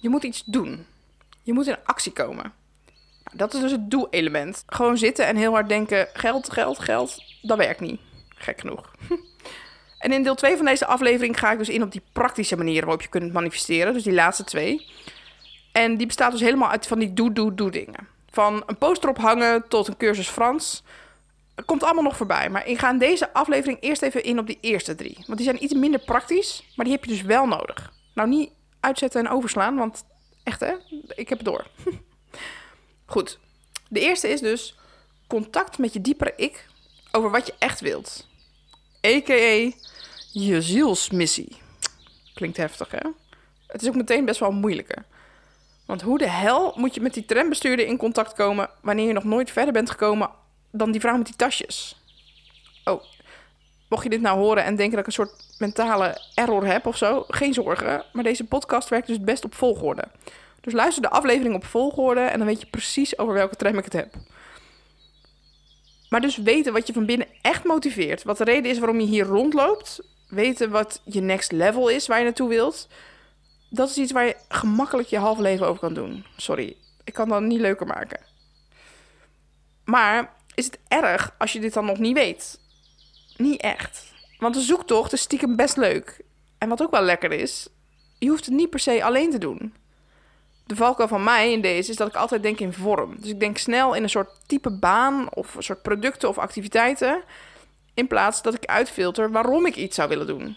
Je 0.02 0.10
moet 0.10 0.24
iets 0.24 0.44
doen. 0.46 0.86
Je 1.44 1.54
moet 1.54 1.68
in 1.68 1.78
actie 1.84 2.12
komen. 2.12 2.54
Nou, 3.24 3.38
dat 3.38 3.54
is 3.54 3.60
dus 3.60 3.72
het 3.72 3.92
doe-element. 3.92 4.64
Gewoon 4.68 4.98
zitten 4.98 5.26
en 5.26 5.36
heel 5.36 5.52
hard 5.52 5.70
denken: 5.70 6.08
geld, 6.14 6.52
geld, 6.52 6.80
geld. 6.80 7.24
Dat 7.42 7.58
werkt 7.58 7.80
niet. 7.80 8.00
Gek 8.30 8.60
genoeg. 8.60 8.92
En 10.02 10.12
in 10.12 10.24
deel 10.24 10.36
2 10.36 10.56
van 10.56 10.66
deze 10.66 10.86
aflevering 10.86 11.40
ga 11.40 11.52
ik 11.52 11.58
dus 11.58 11.70
in 11.70 11.84
op 11.84 11.92
die 11.92 12.02
praktische 12.12 12.58
manieren 12.58 12.84
waarop 12.84 13.02
je 13.02 13.10
kunt 13.10 13.34
manifesteren. 13.34 13.94
Dus 13.94 14.04
die 14.04 14.14
laatste 14.14 14.44
twee. 14.44 14.88
En 15.72 15.98
die 15.98 16.08
bestaat 16.08 16.32
dus 16.32 16.42
helemaal 16.42 16.70
uit 16.70 16.88
van 16.88 17.00
die 17.00 17.14
doe-doe-doe 17.14 17.72
dingen. 17.72 18.08
Van 18.30 18.64
een 18.66 18.78
poster 18.78 19.10
ophangen 19.10 19.68
tot 19.68 19.88
een 19.88 19.98
cursus 19.98 20.28
Frans. 20.28 20.84
Komt 21.66 21.84
allemaal 21.84 22.04
nog 22.04 22.18
voorbij. 22.18 22.50
Maar 22.50 22.68
ik 22.68 22.78
ga 22.78 22.90
in 22.90 22.98
deze 22.98 23.34
aflevering 23.34 23.78
eerst 23.82 24.02
even 24.02 24.24
in 24.24 24.40
op 24.40 24.48
die 24.48 24.58
eerste 24.62 24.96
drie. 24.96 25.18
Want 25.26 25.38
die 25.38 25.48
zijn 25.48 25.64
iets 25.64 25.74
minder 25.74 26.00
praktisch, 26.00 26.64
maar 26.76 26.86
die 26.86 26.94
heb 26.94 27.06
je 27.06 27.12
dus 27.12 27.22
wel 27.22 27.46
nodig. 27.46 27.94
Nou, 28.14 28.30
niet 28.30 28.50
uitzetten 28.82 29.26
en 29.26 29.32
overslaan, 29.32 29.76
want 29.76 30.06
echt 30.44 30.60
hè, 30.60 30.74
ik 31.16 31.30
heb 31.30 31.38
het 31.38 31.48
door. 31.48 31.68
Goed. 33.06 33.40
De 33.90 34.00
eerste 34.00 34.30
is 34.30 34.40
dus 34.40 34.76
contact 35.28 35.78
met 35.78 35.94
je 35.94 36.02
diepere 36.02 36.34
ik 36.36 36.68
over 37.12 37.32
wat 37.32 37.48
je 37.48 37.54
echt 37.60 37.80
wilt. 37.80 38.28
A.k.a. 39.06 39.72
je 40.32 40.62
zielsmissie. 40.62 41.58
Klinkt 42.34 42.58
heftig, 42.58 42.92
hè? 42.92 43.10
Het 43.68 43.82
is 43.82 43.88
ook 43.88 43.96
meteen 43.96 44.26
best 44.26 44.40
wel 44.40 44.52
moeilijker. 44.52 45.06
Want 45.86 46.02
hoe 46.02 46.18
de 46.18 46.30
hel 46.30 46.74
moet 46.76 46.96
je 46.96 47.02
met 47.02 47.14
die 47.14 47.26
trambestuurder 47.26 47.86
in 47.86 47.98
contact 47.98 48.34
komen 48.34 48.70
wanneer 48.82 49.08
je 49.08 49.14
nog 49.14 49.24
nooit 49.24 49.52
verder 49.52 49.74
bent 49.74 49.90
gekomen 49.90 50.30
dan 50.72 50.92
die 50.92 51.02
vrouw 51.02 51.18
met 51.18 51.26
die 51.26 51.36
tasjes? 51.36 52.02
Oh, 52.84 53.04
mocht 53.92 54.04
je 54.04 54.10
dit 54.10 54.22
nou 54.22 54.40
horen 54.40 54.64
en 54.64 54.76
denken 54.76 54.92
dat 54.96 55.00
ik 55.00 55.06
een 55.06 55.26
soort 55.26 55.46
mentale 55.58 56.22
error 56.34 56.66
heb 56.66 56.86
of 56.86 56.98
zo, 56.98 57.26
geen 57.28 57.54
zorgen. 57.54 58.04
Maar 58.14 58.24
deze 58.24 58.44
podcast 58.44 58.90
werkt 58.90 59.08
dus 59.08 59.20
best 59.20 59.46
op 59.46 59.56
volgorde. 59.56 60.04
Dus 60.62 60.74
luister 60.74 61.02
de 61.02 61.10
aflevering 61.10 61.56
op 61.56 61.66
volgorde 61.66 62.20
en 62.22 62.38
dan 62.38 62.48
weet 62.48 62.62
je 62.62 62.68
precies 62.68 63.18
over 63.18 63.34
welke 63.34 63.56
tram 63.56 63.78
ik 63.78 63.84
het 63.84 63.94
heb. 63.94 64.14
Maar 66.10 66.22
dus 66.22 66.38
weten 66.38 66.74
wat 66.74 66.88
je 66.88 66.94
van 66.94 67.06
binnen 67.06 67.28
echt 67.42 67.64
motiveert. 67.64 68.24
Wat 68.24 68.38
de 68.38 68.44
reden 68.44 68.72
is 68.72 68.80
waarom 68.80 69.00
je 69.00 69.06
hier 69.06 69.26
rondloopt. 69.26 70.00
weten 70.28 70.70
wat 70.70 71.02
je 71.06 71.22
next 71.22 71.52
level 71.52 71.88
is, 71.88 72.08
waar 72.08 72.18
je 72.18 72.24
naartoe 72.24 72.50
wilt, 72.50 72.88
dat 73.70 73.90
is 73.90 73.98
iets 73.98 74.12
waar 74.12 74.26
je 74.26 74.36
gemakkelijk 74.50 75.08
je 75.08 75.18
half 75.18 75.38
leven 75.38 75.68
over 75.68 75.80
kan 75.80 75.94
doen. 75.94 76.26
Sorry, 76.38 76.76
ik 77.04 77.14
kan 77.14 77.30
dat 77.30 77.42
niet 77.42 77.60
leuker 77.60 77.88
maken. 77.88 78.20
Maar 79.86 80.34
is 80.56 80.66
het 80.66 80.80
erg 80.88 81.36
als 81.38 81.54
je 81.54 81.60
dit 81.60 81.74
dan 81.74 81.86
nog 81.86 81.98
niet 81.98 82.18
weet? 82.18 82.61
Niet 83.42 83.62
echt. 83.62 84.14
Want 84.38 84.54
de 84.54 84.62
zoektocht 84.62 85.14
is 85.14 85.22
stiekem 85.22 85.56
best 85.56 85.78
leuk. 85.78 86.22
En 86.58 86.70
wat 86.70 86.82
ook 86.82 86.92
wel 86.92 87.02
lekker 87.02 87.32
is, 87.32 87.68
je 88.20 88.30
hoeft 88.30 88.46
het 88.46 88.54
niet 88.54 88.70
per 88.70 88.80
se 88.80 89.04
alleen 89.04 89.32
te 89.32 89.38
doen. 89.38 89.74
De 90.66 90.76
valkuil 90.76 91.08
van 91.08 91.24
mij 91.24 91.52
in 91.52 91.62
deze 91.62 91.92
is 91.92 91.98
dat 91.98 92.08
ik 92.08 92.16
altijd 92.16 92.44
denk 92.44 92.60
in 92.60 92.74
vorm. 92.74 93.16
Dus 93.20 93.30
ik 93.30 93.40
denk 93.40 93.58
snel 93.58 93.94
in 93.94 94.04
een 94.04 94.10
soort 94.10 94.30
type 94.46 94.72
baan 94.72 95.34
of 95.34 95.56
een 95.56 95.64
soort 95.64 95.82
producten 95.82 96.30
of 96.30 96.38
activiteiten. 96.38 97.24
In 97.94 98.08
plaats 98.08 98.42
dat 98.42 98.54
ik 98.54 98.66
uitfilter 98.66 99.32
waarom 99.32 99.66
ik 99.66 99.76
iets 99.76 99.96
zou 99.96 100.10
willen 100.10 100.28
doen. 100.28 100.56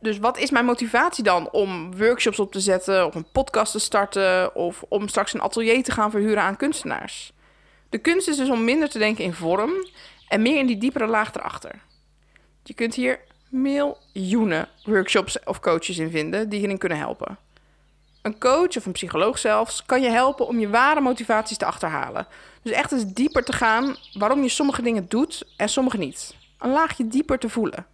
Dus 0.00 0.18
wat 0.18 0.38
is 0.38 0.50
mijn 0.50 0.64
motivatie 0.64 1.24
dan 1.24 1.50
om 1.50 1.96
workshops 1.96 2.38
op 2.38 2.52
te 2.52 2.60
zetten, 2.60 3.06
of 3.06 3.14
een 3.14 3.30
podcast 3.32 3.72
te 3.72 3.78
starten, 3.78 4.54
of 4.54 4.84
om 4.88 5.08
straks 5.08 5.34
een 5.34 5.40
atelier 5.40 5.82
te 5.82 5.92
gaan 5.92 6.10
verhuren 6.10 6.42
aan 6.42 6.56
kunstenaars? 6.56 7.32
De 7.88 7.98
kunst 7.98 8.28
is 8.28 8.36
dus 8.36 8.50
om 8.50 8.64
minder 8.64 8.88
te 8.88 8.98
denken 8.98 9.24
in 9.24 9.32
vorm 9.32 9.72
en 10.28 10.42
meer 10.42 10.58
in 10.58 10.66
die 10.66 10.78
diepere 10.78 11.06
laag 11.06 11.34
erachter. 11.34 11.82
Je 12.62 12.74
kunt 12.74 12.94
hier 12.94 13.20
miljoenen 13.48 14.68
workshops 14.84 15.44
of 15.44 15.60
coaches 15.60 15.98
in 15.98 16.10
vinden 16.10 16.48
die 16.48 16.58
hierin 16.58 16.78
kunnen 16.78 16.98
helpen. 16.98 17.38
Een 18.22 18.38
coach 18.38 18.76
of 18.76 18.86
een 18.86 18.92
psycholoog 18.92 19.38
zelfs 19.38 19.84
kan 19.86 20.02
je 20.02 20.08
helpen 20.08 20.46
om 20.46 20.58
je 20.58 20.68
ware 20.68 21.00
motivaties 21.00 21.56
te 21.56 21.64
achterhalen. 21.64 22.26
Dus 22.62 22.72
echt 22.72 22.92
eens 22.92 23.06
dieper 23.06 23.44
te 23.44 23.52
gaan 23.52 23.96
waarom 24.12 24.42
je 24.42 24.48
sommige 24.48 24.82
dingen 24.82 25.08
doet 25.08 25.42
en 25.56 25.68
sommige 25.68 25.96
niet. 25.96 26.34
Een 26.58 26.70
laagje 26.70 27.08
dieper 27.08 27.38
te 27.38 27.48
voelen. 27.48 27.86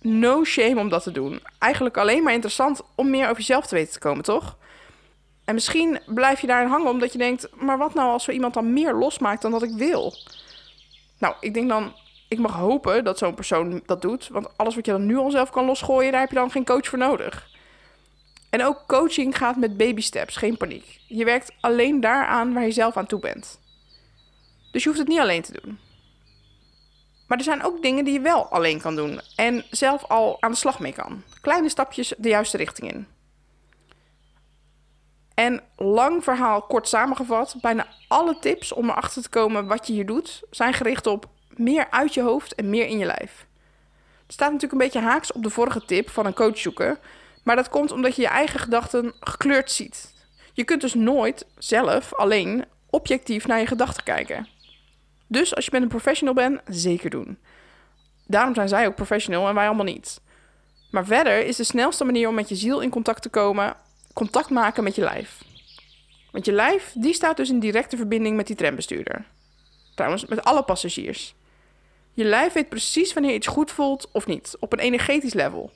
No 0.00 0.44
shame 0.44 0.80
om 0.80 0.88
dat 0.88 1.02
te 1.02 1.12
doen. 1.12 1.40
Eigenlijk 1.58 1.96
alleen 1.96 2.22
maar 2.22 2.32
interessant 2.32 2.82
om 2.94 3.10
meer 3.10 3.24
over 3.24 3.36
jezelf 3.36 3.66
te 3.66 3.74
weten 3.74 3.92
te 3.92 3.98
komen, 3.98 4.24
toch? 4.24 4.56
En 5.44 5.54
misschien 5.54 5.98
blijf 6.06 6.40
je 6.40 6.46
daarin 6.46 6.68
hangen 6.68 6.90
omdat 6.90 7.12
je 7.12 7.18
denkt: 7.18 7.48
maar 7.54 7.78
wat 7.78 7.94
nou 7.94 8.10
als 8.10 8.24
zo 8.24 8.30
iemand 8.30 8.54
dan 8.54 8.72
meer 8.72 8.94
losmaakt 8.94 9.42
dan 9.42 9.50
dat 9.50 9.62
ik 9.62 9.72
wil? 9.76 10.14
Nou, 11.24 11.36
ik 11.40 11.54
denk 11.54 11.68
dan, 11.68 11.92
ik 12.28 12.38
mag 12.38 12.52
hopen 12.52 13.04
dat 13.04 13.18
zo'n 13.18 13.34
persoon 13.34 13.82
dat 13.86 14.02
doet. 14.02 14.28
Want 14.28 14.48
alles 14.56 14.74
wat 14.74 14.86
je 14.86 14.92
dan 14.92 15.06
nu 15.06 15.16
al 15.16 15.30
zelf 15.30 15.50
kan 15.50 15.64
losgooien, 15.64 16.12
daar 16.12 16.20
heb 16.20 16.30
je 16.30 16.36
dan 16.36 16.50
geen 16.50 16.64
coach 16.64 16.86
voor 16.86 16.98
nodig. 16.98 17.48
En 18.50 18.64
ook 18.64 18.84
coaching 18.86 19.36
gaat 19.36 19.56
met 19.56 19.76
baby 19.76 20.00
steps, 20.00 20.36
geen 20.36 20.56
paniek. 20.56 21.00
Je 21.08 21.24
werkt 21.24 21.52
alleen 21.60 22.00
daaraan 22.00 22.52
waar 22.52 22.64
je 22.64 22.70
zelf 22.70 22.96
aan 22.96 23.06
toe 23.06 23.20
bent. 23.20 23.60
Dus 24.72 24.82
je 24.82 24.88
hoeft 24.88 25.00
het 25.00 25.08
niet 25.08 25.18
alleen 25.18 25.42
te 25.42 25.60
doen. 25.62 25.78
Maar 27.26 27.38
er 27.38 27.44
zijn 27.44 27.64
ook 27.64 27.82
dingen 27.82 28.04
die 28.04 28.14
je 28.14 28.20
wel 28.20 28.46
alleen 28.46 28.80
kan 28.80 28.96
doen 28.96 29.20
en 29.36 29.64
zelf 29.70 30.04
al 30.04 30.36
aan 30.40 30.50
de 30.50 30.56
slag 30.56 30.80
mee 30.80 30.92
kan. 30.92 31.22
Kleine 31.40 31.68
stapjes 31.68 32.14
de 32.18 32.28
juiste 32.28 32.56
richting 32.56 32.92
in. 32.92 33.06
En 35.34 35.60
lang 35.76 36.24
verhaal 36.24 36.62
kort 36.62 36.88
samengevat, 36.88 37.56
bijna 37.60 37.86
alle 38.08 38.38
tips 38.38 38.72
om 38.72 38.90
erachter 38.90 39.22
te 39.22 39.28
komen 39.28 39.66
wat 39.66 39.86
je 39.86 39.92
hier 39.92 40.06
doet, 40.06 40.42
zijn 40.50 40.72
gericht 40.72 41.06
op 41.06 41.28
meer 41.48 41.90
uit 41.90 42.14
je 42.14 42.22
hoofd 42.22 42.54
en 42.54 42.70
meer 42.70 42.86
in 42.86 42.98
je 42.98 43.06
lijf. 43.06 43.46
Het 44.22 44.32
staat 44.32 44.52
natuurlijk 44.52 44.72
een 44.72 44.88
beetje 44.88 45.08
haaks 45.08 45.32
op 45.32 45.42
de 45.42 45.50
vorige 45.50 45.84
tip 45.84 46.10
van 46.10 46.26
een 46.26 46.34
coach 46.34 46.58
zoeken, 46.58 46.98
maar 47.42 47.56
dat 47.56 47.68
komt 47.68 47.92
omdat 47.92 48.16
je 48.16 48.22
je 48.22 48.28
eigen 48.28 48.60
gedachten 48.60 49.14
gekleurd 49.20 49.70
ziet. 49.70 50.14
Je 50.52 50.64
kunt 50.64 50.80
dus 50.80 50.94
nooit 50.94 51.46
zelf 51.58 52.14
alleen 52.14 52.64
objectief 52.90 53.46
naar 53.46 53.58
je 53.58 53.66
gedachten 53.66 54.04
kijken. 54.04 54.48
Dus 55.26 55.54
als 55.54 55.64
je 55.64 55.70
met 55.72 55.82
een 55.82 55.88
professional 55.88 56.34
bent, 56.34 56.60
zeker 56.66 57.10
doen. 57.10 57.38
Daarom 58.26 58.54
zijn 58.54 58.68
zij 58.68 58.86
ook 58.86 58.94
professional 58.94 59.48
en 59.48 59.54
wij 59.54 59.66
allemaal 59.66 59.84
niet. 59.84 60.20
Maar 60.90 61.06
verder 61.06 61.46
is 61.46 61.56
de 61.56 61.64
snelste 61.64 62.04
manier 62.04 62.28
om 62.28 62.34
met 62.34 62.48
je 62.48 62.54
ziel 62.54 62.80
in 62.80 62.90
contact 62.90 63.22
te 63.22 63.28
komen, 63.28 63.76
contact 64.14 64.50
maken 64.50 64.84
met 64.84 64.94
je 64.94 65.02
lijf. 65.02 65.44
Want 66.30 66.46
je 66.46 66.52
lijf, 66.52 66.92
die 66.94 67.14
staat 67.14 67.36
dus 67.36 67.50
in 67.50 67.58
directe 67.58 67.96
verbinding 67.96 68.36
met 68.36 68.46
die 68.46 68.56
trambestuurder. 68.56 69.24
Trouwens, 69.94 70.26
met 70.26 70.44
alle 70.44 70.62
passagiers. 70.62 71.34
Je 72.12 72.24
lijf 72.24 72.52
weet 72.52 72.68
precies 72.68 73.12
wanneer 73.12 73.34
iets 73.34 73.46
goed 73.46 73.70
voelt 73.70 74.08
of 74.12 74.26
niet, 74.26 74.56
op 74.60 74.72
een 74.72 74.78
energetisch 74.78 75.34
level. 75.34 75.70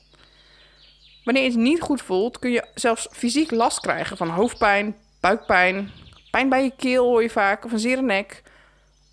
Wanneer 1.25 1.45
iets 1.45 1.57
niet 1.57 1.80
goed 1.80 2.02
voelt, 2.02 2.38
kun 2.38 2.50
je 2.50 2.66
zelfs 2.75 3.09
fysiek 3.11 3.50
last 3.50 3.80
krijgen 3.80 4.16
van 4.16 4.28
hoofdpijn, 4.28 4.97
buikpijn, 5.21 5.90
pijn 6.30 6.49
bij 6.49 6.62
je 6.62 6.73
keel 6.76 7.04
hoor 7.04 7.23
je 7.23 7.30
vaak, 7.30 7.64
of 7.64 7.73
een 7.73 7.78
zere 7.78 8.02
nek. 8.02 8.42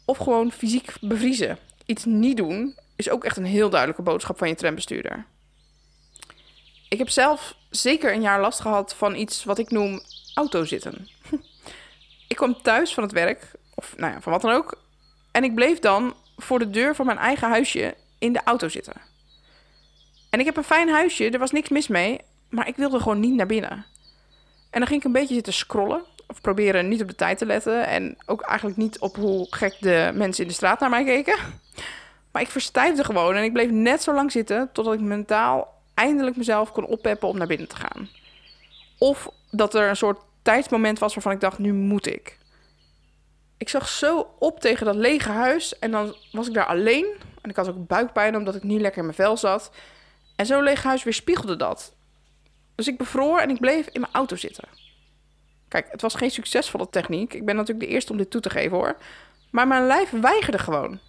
Of 0.05 0.17
gewoon 0.17 0.51
fysiek 0.51 0.93
bevriezen. 1.01 1.57
Iets 1.85 2.05
niet 2.05 2.37
doen 2.37 2.75
is 2.95 3.09
ook 3.09 3.23
echt 3.23 3.37
een 3.37 3.45
heel 3.45 3.69
duidelijke 3.69 4.03
boodschap 4.03 4.37
van 4.37 4.47
je 4.47 4.55
trambestuurder. 4.55 5.25
Ik 6.89 6.97
heb 6.97 7.09
zelf 7.09 7.55
zeker 7.81 8.13
een 8.13 8.21
jaar 8.21 8.41
last 8.41 8.59
gehad 8.59 8.95
van 8.95 9.15
iets 9.15 9.43
wat 9.43 9.57
ik 9.57 9.71
noem 9.71 10.01
autozitten. 10.33 11.07
ik 12.27 12.35
kwam 12.35 12.61
thuis 12.61 12.93
van 12.93 13.03
het 13.03 13.11
werk, 13.11 13.51
of 13.75 13.93
nou 13.97 14.13
ja, 14.13 14.21
van 14.21 14.31
wat 14.31 14.41
dan 14.41 14.51
ook. 14.51 14.81
En 15.31 15.43
ik 15.43 15.55
bleef 15.55 15.79
dan 15.79 16.13
voor 16.37 16.59
de 16.59 16.69
deur 16.69 16.95
van 16.95 17.05
mijn 17.05 17.17
eigen 17.17 17.49
huisje 17.49 17.95
in 18.19 18.33
de 18.33 18.41
auto 18.43 18.69
zitten. 18.69 19.01
En 20.29 20.39
ik 20.39 20.45
heb 20.45 20.57
een 20.57 20.63
fijn 20.63 20.89
huisje, 20.89 21.29
er 21.29 21.39
was 21.39 21.51
niks 21.51 21.69
mis 21.69 21.87
mee, 21.87 22.21
maar 22.49 22.67
ik 22.67 22.75
wilde 22.75 22.99
gewoon 22.99 23.19
niet 23.19 23.33
naar 23.33 23.45
binnen. 23.45 23.85
En 24.69 24.79
dan 24.79 24.87
ging 24.87 24.99
ik 24.99 25.05
een 25.05 25.11
beetje 25.11 25.33
zitten 25.33 25.53
scrollen, 25.53 26.03
of 26.27 26.41
proberen 26.41 26.87
niet 26.87 27.01
op 27.01 27.07
de 27.07 27.15
tijd 27.15 27.37
te 27.37 27.45
letten. 27.45 27.87
En 27.87 28.17
ook 28.25 28.41
eigenlijk 28.41 28.77
niet 28.77 28.99
op 28.99 29.15
hoe 29.15 29.47
gek 29.49 29.77
de 29.79 30.11
mensen 30.13 30.43
in 30.43 30.49
de 30.49 30.55
straat 30.55 30.79
naar 30.79 30.89
mij 30.89 31.03
keken. 31.03 31.37
Maar 32.31 32.41
ik 32.41 32.49
verstijfde 32.49 33.03
gewoon 33.03 33.35
en 33.35 33.43
ik 33.43 33.53
bleef 33.53 33.69
net 33.69 34.03
zo 34.03 34.13
lang 34.13 34.31
zitten 34.31 34.69
totdat 34.73 34.93
ik 34.93 34.99
mentaal 34.99 35.74
eindelijk 35.95 36.35
mezelf 36.35 36.71
kon 36.71 36.85
oppeppen 36.85 37.27
om 37.27 37.37
naar 37.37 37.47
binnen 37.47 37.67
te 37.67 37.75
gaan. 37.75 38.09
Of 38.97 39.29
dat 39.51 39.73
er 39.73 39.89
een 39.89 39.97
soort 39.97 40.19
tijdsmoment 40.41 40.99
was 40.99 41.13
waarvan 41.13 41.31
ik 41.31 41.39
dacht, 41.39 41.59
nu 41.59 41.73
moet 41.73 42.07
ik. 42.07 42.37
Ik 43.57 43.69
zag 43.69 43.87
zo 43.87 44.35
op 44.39 44.59
tegen 44.59 44.85
dat 44.85 44.95
lege 44.95 45.29
huis 45.29 45.79
en 45.79 45.91
dan 45.91 46.15
was 46.31 46.47
ik 46.47 46.53
daar 46.53 46.65
alleen. 46.65 47.05
En 47.41 47.49
ik 47.49 47.55
had 47.55 47.69
ook 47.69 47.87
buikpijn 47.87 48.35
omdat 48.35 48.55
ik 48.55 48.63
niet 48.63 48.81
lekker 48.81 48.99
in 48.99 49.05
mijn 49.05 49.17
vel 49.17 49.37
zat. 49.37 49.71
En 50.35 50.45
zo'n 50.45 50.63
leeg 50.63 50.83
huis 50.83 51.03
weerspiegelde 51.03 51.55
dat. 51.55 51.93
Dus 52.75 52.87
ik 52.87 52.97
bevroor 52.97 53.39
en 53.39 53.49
ik 53.49 53.59
bleef 53.59 53.87
in 53.87 54.01
mijn 54.01 54.13
auto 54.13 54.35
zitten. 54.35 54.67
Kijk, 55.67 55.87
het 55.91 56.01
was 56.01 56.15
geen 56.15 56.31
succesvolle 56.31 56.89
techniek. 56.89 57.33
Ik 57.33 57.45
ben 57.45 57.55
natuurlijk 57.55 57.87
de 57.87 57.93
eerste 57.93 58.11
om 58.11 58.17
dit 58.17 58.29
toe 58.29 58.41
te 58.41 58.49
geven 58.49 58.77
hoor. 58.77 58.97
Maar 59.51 59.67
mijn 59.67 59.87
lijf 59.87 60.09
weigerde 60.09 60.59
gewoon. 60.59 60.99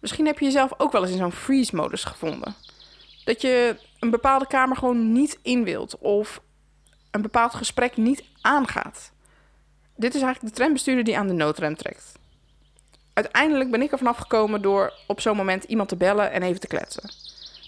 Misschien 0.00 0.26
heb 0.26 0.38
je 0.38 0.44
jezelf 0.44 0.72
ook 0.76 0.92
wel 0.92 1.02
eens 1.02 1.10
in 1.10 1.18
zo'n 1.18 1.32
freeze-modus 1.32 2.04
gevonden. 2.04 2.54
Dat 3.30 3.40
je 3.40 3.76
een 3.98 4.10
bepaalde 4.10 4.46
kamer 4.46 4.76
gewoon 4.76 5.12
niet 5.12 5.38
in 5.42 5.64
wilt 5.64 5.98
of 5.98 6.40
een 7.10 7.22
bepaald 7.22 7.54
gesprek 7.54 7.96
niet 7.96 8.24
aangaat. 8.40 9.12
Dit 9.96 10.14
is 10.14 10.22
eigenlijk 10.22 10.54
de 10.54 10.60
trambestuurder 10.60 11.04
die 11.04 11.18
aan 11.18 11.26
de 11.26 11.32
noodrem 11.32 11.76
trekt. 11.76 12.12
Uiteindelijk 13.12 13.70
ben 13.70 13.82
ik 13.82 13.92
er 13.92 13.98
vanaf 13.98 14.16
gekomen 14.16 14.62
door 14.62 14.92
op 15.06 15.20
zo'n 15.20 15.36
moment 15.36 15.64
iemand 15.64 15.88
te 15.88 15.96
bellen 15.96 16.32
en 16.32 16.42
even 16.42 16.60
te 16.60 16.66
kletsen. 16.66 17.10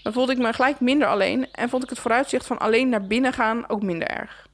Dan 0.03 0.13
voelde 0.13 0.31
ik 0.31 0.37
me 0.37 0.53
gelijk 0.53 0.79
minder 0.79 1.07
alleen 1.07 1.51
en 1.51 1.69
vond 1.69 1.83
ik 1.83 1.89
het 1.89 1.99
vooruitzicht 1.99 2.45
van 2.45 2.59
alleen 2.59 2.89
naar 2.89 3.07
binnen 3.07 3.33
gaan 3.33 3.69
ook 3.69 3.83
minder 3.83 4.07
erg. 4.07 4.47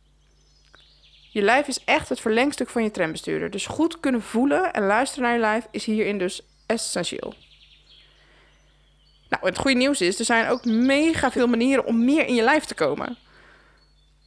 Je 1.29 1.41
lijf 1.41 1.67
is 1.67 1.83
echt 1.83 2.09
het 2.09 2.19
verlengstuk 2.19 2.69
van 2.69 2.83
je 2.83 2.91
trambestuurder. 2.91 3.49
Dus 3.49 3.65
goed 3.65 3.99
kunnen 3.99 4.21
voelen 4.21 4.73
en 4.73 4.85
luisteren 4.85 5.23
naar 5.23 5.33
je 5.33 5.39
lijf 5.39 5.67
is 5.71 5.85
hierin 5.85 6.17
dus 6.17 6.41
essentieel. 6.65 7.33
Nou, 9.29 9.45
het 9.45 9.57
goede 9.57 9.77
nieuws 9.77 10.01
is, 10.01 10.19
er 10.19 10.25
zijn 10.25 10.50
ook 10.50 10.65
mega 10.65 11.31
veel 11.31 11.48
manieren 11.48 11.86
om 11.86 12.05
meer 12.05 12.25
in 12.25 12.36
je 12.36 12.41
lijf 12.41 12.65
te 12.65 12.75
komen. 12.75 13.17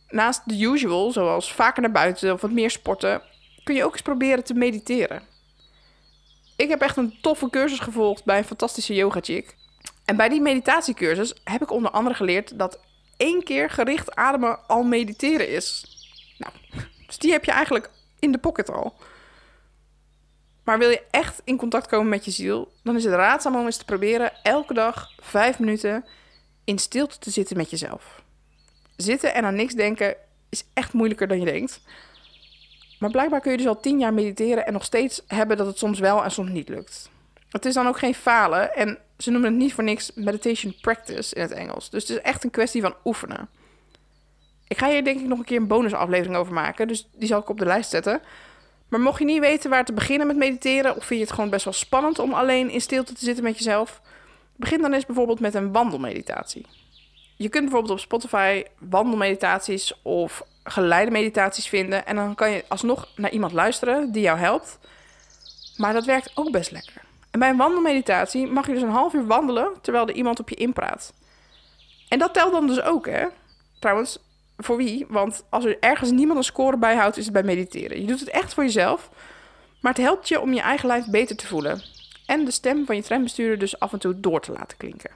Naast 0.09 0.49
de 0.49 0.61
usual, 0.61 1.13
zoals 1.13 1.53
vaker 1.53 1.83
naar 1.83 1.91
buiten 1.91 2.33
of 2.33 2.41
wat 2.41 2.51
meer 2.51 2.71
sporten, 2.71 3.23
kun 3.65 3.75
je 3.75 3.85
ook 3.85 3.93
eens 3.93 4.03
proberen 4.03 4.45
te 4.45 4.55
mediteren. 4.55 5.23
Ik 6.57 6.69
heb 6.69 6.81
echt 6.81 6.97
een 6.97 7.19
toffe 7.21 7.51
cursus 7.51 7.79
gevolgd 7.79 8.25
bij 8.25 8.39
een 8.39 8.45
fantastische 8.45 8.95
yoga 8.95 9.21
chick. 9.23 9.57
En 10.05 10.17
bij 10.17 10.29
die 10.29 10.41
meditatiecursus 10.41 11.35
heb 11.45 11.63
ik 11.63 11.71
onder 11.71 11.91
andere 11.91 12.15
geleerd 12.15 12.59
dat 12.59 12.81
één 13.17 13.43
keer 13.43 13.71
gericht 13.71 14.15
ademen 14.15 14.67
al 14.67 14.83
mediteren 14.83 15.49
is. 15.49 15.85
Nou, 16.39 16.53
dus 17.07 17.19
die 17.19 17.33
heb 17.33 17.45
je 17.45 17.51
eigenlijk 17.51 17.91
in 18.19 18.33
de 18.33 18.39
pocket 18.39 18.71
al. 18.71 18.95
Maar 20.65 20.79
wil 20.79 20.91
je 20.91 21.03
echt 21.11 21.41
in 21.45 21.57
contact 21.57 21.87
komen 21.87 22.09
met 22.09 22.25
je 22.25 22.31
ziel, 22.31 22.73
dan 22.83 22.97
is 22.97 23.05
het 23.05 23.15
raadzaam 23.15 23.57
om 23.57 23.65
eens 23.65 23.77
te 23.77 23.85
proberen 23.85 24.33
elke 24.43 24.75
dag 24.75 25.09
vijf 25.19 25.59
minuten 25.59 26.05
in 26.65 26.79
stilte 26.79 27.19
te 27.19 27.31
zitten 27.31 27.57
met 27.57 27.71
jezelf. 27.71 28.23
Zitten 28.97 29.35
en 29.35 29.45
aan 29.45 29.55
niks 29.55 29.75
denken 29.75 30.17
is 30.49 30.65
echt 30.75 30.93
moeilijker 30.93 31.29
dan 31.29 31.39
je 31.39 31.45
denkt. 31.45 31.81
Maar 32.99 33.11
blijkbaar 33.11 33.41
kun 33.41 33.51
je 33.51 33.57
dus 33.57 33.67
al 33.67 33.81
tien 33.81 33.99
jaar 33.99 34.15
mediteren 34.15 34.67
en 34.67 34.73
nog 34.73 34.85
steeds 34.85 35.23
hebben 35.27 35.57
dat 35.57 35.67
het 35.67 35.79
soms 35.79 35.99
wel 35.99 36.25
en 36.25 36.31
soms 36.31 36.51
niet 36.51 36.69
lukt. 36.69 37.11
Het 37.49 37.65
is 37.65 37.75
dan 37.75 37.87
ook 37.87 37.99
geen 37.99 38.15
falen 38.15 38.75
en 38.75 38.99
ze 39.19 39.31
noemen 39.31 39.51
het 39.51 39.59
niet 39.59 39.75
voor 39.75 39.85
niks 39.85 40.13
meditation 40.15 40.75
practice 40.81 41.35
in 41.35 41.43
het 41.43 41.51
Engels. 41.51 41.91
Dus 41.91 42.09
het 42.09 42.19
is 42.19 42.23
echt 42.23 42.45
een 42.45 42.51
kwestie 42.51 42.83
van 42.83 42.95
oefenen. 43.05 43.49
Ik 44.69 44.79
ga 44.79 44.89
hier 44.89 45.05
denk 45.05 45.21
ik 45.21 45.27
nog 45.27 45.39
een 45.39 45.45
keer 45.45 45.57
een 45.57 45.67
bonusaflevering 45.67 46.37
over 46.37 46.53
maken, 46.53 46.89
dus 46.89 47.09
die 47.15 47.29
zal 47.29 47.41
ik 47.41 47.49
op 47.49 47.59
de 47.59 47.65
lijst 47.65 47.91
zetten. 47.91 48.21
Maar 48.93 49.01
mocht 49.01 49.19
je 49.19 49.25
niet 49.25 49.41
weten 49.41 49.71
waar 49.71 49.85
te 49.85 49.93
beginnen 49.93 50.27
met 50.27 50.37
mediteren, 50.37 50.97
of 50.97 51.05
vind 51.05 51.21
je 51.21 51.27
het 51.27 51.35
gewoon 51.35 51.51
best 51.51 51.65
wel 51.65 51.73
spannend 51.73 52.19
om 52.19 52.33
alleen 52.33 52.71
in 52.71 52.81
stilte 52.81 53.15
te 53.15 53.25
zitten 53.25 53.45
met 53.45 53.57
jezelf, 53.57 54.01
Begin 54.57 54.83
dan 54.83 54.93
eens 54.93 55.07
bijvoorbeeld 55.07 55.41
met 55.41 55.55
een 55.55 55.73
wandelmeditatie. 55.73 56.67
Je 57.37 57.49
kunt 57.49 57.63
bijvoorbeeld 57.63 57.93
op 57.93 57.99
Spotify 57.99 58.65
wandelmeditaties 58.79 60.03
of 60.03 60.43
geleide 60.65 61.11
meditaties 61.11 61.69
vinden. 61.69 62.07
En 62.07 62.17
dan 62.17 62.35
kan 62.35 62.51
je 62.51 62.65
alsnog 62.69 63.09
naar 63.17 63.31
iemand 63.31 63.53
luisteren 63.53 64.13
die 64.13 64.23
jou 64.23 64.39
helpt. 64.39 64.79
Maar 65.77 65.93
dat 65.93 66.05
werkt 66.05 66.33
ook 66.35 66.51
best 66.51 66.71
lekker. 66.71 67.03
En 67.31 67.39
bij 67.39 67.49
een 67.49 67.57
wandelmeditatie 67.57 68.47
mag 68.47 68.67
je 68.67 68.73
dus 68.73 68.83
een 68.83 68.89
half 68.89 69.13
uur 69.13 69.27
wandelen 69.27 69.69
terwijl 69.81 70.09
er 70.09 70.15
iemand 70.15 70.41
op 70.41 70.49
je 70.49 70.55
inpraat. 70.55 71.13
En 72.09 72.19
dat 72.19 72.35
telt 72.35 72.53
dan 72.53 72.67
dus 72.67 72.83
ook, 72.83 73.07
hè? 73.07 73.27
Trouwens, 73.79 74.19
voor 74.65 74.77
wie? 74.77 75.07
Want 75.09 75.45
als 75.49 75.65
er 75.65 75.79
ergens 75.81 76.11
niemand 76.11 76.39
een 76.39 76.45
score 76.45 76.77
bijhoudt, 76.77 77.17
is 77.17 77.25
het 77.25 77.33
bij 77.33 77.43
mediteren. 77.43 78.01
Je 78.01 78.07
doet 78.07 78.21
het 78.21 78.31
echt 78.31 78.55
voor 78.55 78.65
jezelf, 78.65 79.11
maar 79.81 79.93
het 79.93 80.03
helpt 80.03 80.29
je 80.29 80.41
om 80.41 80.55
je 80.55 80.61
eigen 80.61 80.87
lijf 80.87 81.07
beter 81.07 81.37
te 81.37 81.47
voelen. 81.47 81.83
En 82.27 82.45
de 82.45 82.51
stem 82.51 82.87
van 82.87 82.97
je 82.97 83.03
trambestuurder 83.03 83.59
dus 83.59 83.79
af 83.79 83.93
en 83.93 83.99
toe 83.99 84.21
door 84.21 84.41
te 84.41 84.53
laten 84.53 84.77
klinken. 84.77 85.11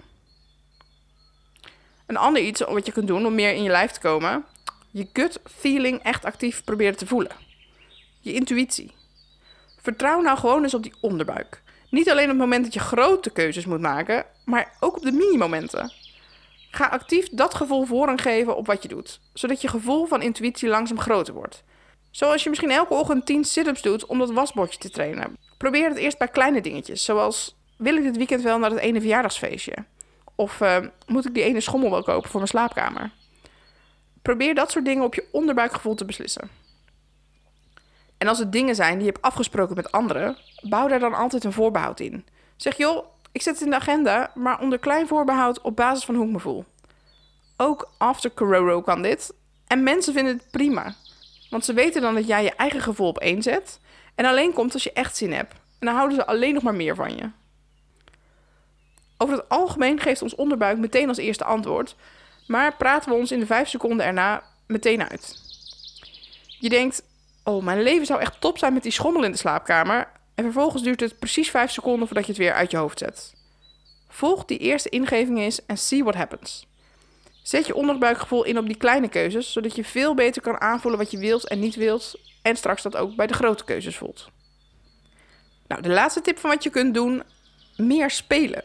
Een 2.07 2.17
ander 2.17 2.43
iets 2.43 2.61
wat 2.61 2.87
je 2.87 2.93
kunt 2.93 3.07
doen 3.07 3.27
om 3.27 3.35
meer 3.35 3.53
in 3.53 3.63
je 3.63 3.71
lijf 3.71 3.91
te 3.91 4.01
komen, 4.01 4.45
je 4.91 5.09
gut 5.13 5.41
feeling 5.45 6.03
echt 6.03 6.25
actief 6.25 6.65
proberen 6.65 6.97
te 6.97 7.07
voelen. 7.07 7.33
Je 8.21 8.33
intuïtie. 8.33 8.95
Vertrouw 9.83 10.21
nou 10.21 10.39
gewoon 10.39 10.63
eens 10.63 10.75
op 10.75 10.83
die 10.83 10.95
onderbuik. 11.01 11.63
Niet 11.91 12.11
alleen 12.11 12.25
op 12.25 12.31
het 12.31 12.39
moment 12.39 12.65
dat 12.65 12.75
je 12.75 12.81
grote 12.81 13.31
keuzes 13.31 13.67
moet 13.67 13.81
maken, 13.81 14.25
maar 14.45 14.73
ook 14.81 14.97
op 14.97 15.03
de 15.03 15.13
mini-momenten. 15.13 15.93
Ga 16.77 16.87
actief 16.87 17.29
dat 17.31 17.55
gevoel 17.55 17.85
voorrang 17.85 18.23
geven 18.23 18.57
op 18.57 18.67
wat 18.67 18.83
je 18.83 18.89
doet, 18.89 19.21
zodat 19.33 19.61
je 19.61 19.69
gevoel 19.69 20.07
van 20.07 20.23
intuïtie 20.23 20.69
langzaam 20.69 21.01
groter 21.01 21.35
wordt. 21.35 21.65
Zoals 22.11 22.43
je 22.43 22.49
misschien 22.49 22.71
elke 22.71 22.95
ochtend 22.95 23.27
10 23.27 23.45
sit-ups 23.45 23.83
doet 23.83 24.07
om 24.07 24.19
dat 24.19 24.31
wasbordje 24.31 24.79
te 24.79 24.91
trainen. 24.91 25.37
Probeer 25.59 25.89
het 25.89 25.99
eerst 25.99 26.19
bij 26.19 26.29
kleine 26.29 26.61
dingetjes, 26.61 27.05
zoals 27.05 27.57
wil 27.77 27.97
ik 27.97 28.03
dit 28.03 28.17
weekend 28.17 28.43
wel 28.43 28.59
naar 28.59 28.71
het 28.71 28.79
ene 28.79 29.01
verjaardagsfeestje? 29.01 29.75
Of 30.35 30.61
uh, 30.61 30.77
moet 31.07 31.27
ik 31.27 31.35
die 31.35 31.43
ene 31.43 31.61
schommel 31.61 31.91
wel 31.91 32.03
kopen 32.03 32.31
voor 32.31 32.41
mijn 32.41 32.51
slaapkamer? 32.51 33.13
Probeer 34.23 34.55
dat 34.55 34.71
soort 34.71 34.85
dingen 34.85 35.05
op 35.05 35.15
je 35.15 35.29
onderbuikgevoel 35.33 35.95
te 35.95 36.05
beslissen. 36.05 36.51
En 38.19 38.29
als 38.29 38.39
het 38.39 38.53
dingen 38.53 38.75
zijn 38.75 38.95
die 38.95 39.07
je 39.07 39.13
hebt 39.13 39.25
afgesproken 39.25 39.77
met 39.77 39.93
anderen, 39.93 40.37
bouw 40.63 40.89
daar 40.89 41.01
dan 41.01 41.15
altijd 41.15 41.45
een 41.45 41.53
voorbehoud 41.53 42.01
in. 42.01 42.25
Zeg 42.57 42.77
joh, 42.77 43.07
ik 43.37 43.43
zet 43.43 43.55
het 43.55 43.65
in 43.65 43.71
de 43.71 43.77
agenda, 43.77 44.31
maar 44.35 44.61
onder 44.61 44.79
klein 44.79 45.07
voorbehoud 45.07 45.61
op 45.61 45.77
basis 45.77 46.05
van 46.05 46.15
hoe 46.15 46.27
ik 46.27 46.33
me 46.33 46.39
voel. 46.39 46.65
Ook 47.57 47.91
after 47.99 48.33
Cororo 48.35 48.83
kan 48.83 49.03
dit. 49.03 49.35
En 49.67 49.83
mensen 49.83 50.13
vinden 50.13 50.37
het 50.37 50.51
prima. 50.51 50.95
Want 51.51 51.65
ze 51.65 51.73
weten 51.73 52.03
dan 52.03 52.15
dat 52.15 52.27
jij 52.27 52.43
je 52.43 52.55
eigen 52.55 52.81
gevoel 52.81 53.09
op 53.09 53.19
één 53.19 53.43
zet. 53.43 53.81
En 54.15 54.25
alleen 54.25 54.53
komt 54.53 54.73
als 54.73 54.83
je 54.83 54.93
echt 54.93 55.17
zin 55.17 55.33
hebt. 55.33 55.53
En 55.53 55.87
dan 55.87 55.95
houden 55.95 56.17
ze 56.17 56.27
alleen 56.27 56.55
nog 56.55 56.63
maar 56.63 56.75
meer 56.75 56.95
van 56.95 57.17
je. 57.17 57.31
Over 59.19 59.37
het 59.37 59.49
algemeen 59.49 60.01
geeft 60.01 60.23
ons 60.23 60.35
onderbuik 60.35 60.79
meteen 60.79 61.09
als 61.09 61.19
eerste 61.19 61.45
antwoord. 61.45 61.97
Maar 62.47 62.77
praten 62.77 63.11
we 63.11 63.17
ons 63.17 63.33
in 63.33 63.41
de 63.41 63.47
vijf 63.47 63.69
seconden 63.69 64.07
erna 64.07 64.43
meteen 64.67 65.09
uit. 65.09 65.43
Je 66.59 66.69
denkt, 66.69 67.03
oh, 67.45 67.65
mijn 67.65 67.83
leven 67.83 68.07
zou 68.07 68.21
echt 68.21 68.41
top 68.41 68.59
zijn 68.59 68.73
met 68.73 68.83
die 68.83 68.93
schommel 68.93 69.25
in 69.25 69.31
de 69.31 69.39
slaapkamer. 69.39 70.09
En 70.37 70.45
vervolgens 70.45 70.83
duurt 70.83 71.01
het 71.01 71.19
precies 71.19 71.51
5 71.51 71.71
seconden 71.71 72.07
voordat 72.07 72.27
je 72.27 72.33
het 72.33 72.41
weer 72.41 72.53
uit 72.53 72.71
je 72.71 72.77
hoofd 72.77 72.99
zet. 72.99 73.35
Volg 74.09 74.45
die 74.45 74.59
eerste 74.59 74.89
ingeving 74.89 75.39
eens 75.39 75.67
en 75.67 75.79
see 75.79 76.03
what 76.03 76.15
happens. 76.15 76.67
Zet 77.43 77.67
je 77.67 77.75
onderbuikgevoel 77.75 78.45
in 78.45 78.59
op 78.59 78.67
die 78.67 78.77
kleine 78.77 79.09
keuzes, 79.09 79.53
zodat 79.53 79.77
je 79.77 79.85
veel 79.85 80.15
beter 80.15 80.43
kan 80.43 80.61
aanvoelen 80.61 81.01
wat 81.01 81.11
je 81.11 81.19
wilt 81.19 81.49
en 81.49 81.59
niet 81.59 81.75
wilt. 81.75 82.15
En 82.43 82.57
straks 82.57 82.83
dat 82.83 82.97
ook 82.97 83.17
bij 83.17 83.27
de 83.27 83.35
grote 83.35 83.65
keuzes 83.65 83.97
voelt. 83.97 84.31
Nou, 85.69 85.83
de 85.83 85.89
laatste 85.89 86.21
tip 86.21 86.39
van 86.39 86.51
wat 86.51 86.63
je 86.63 86.71
kunt 86.71 86.95
doen: 86.95 87.23
meer 87.77 88.11
spelen. 88.11 88.65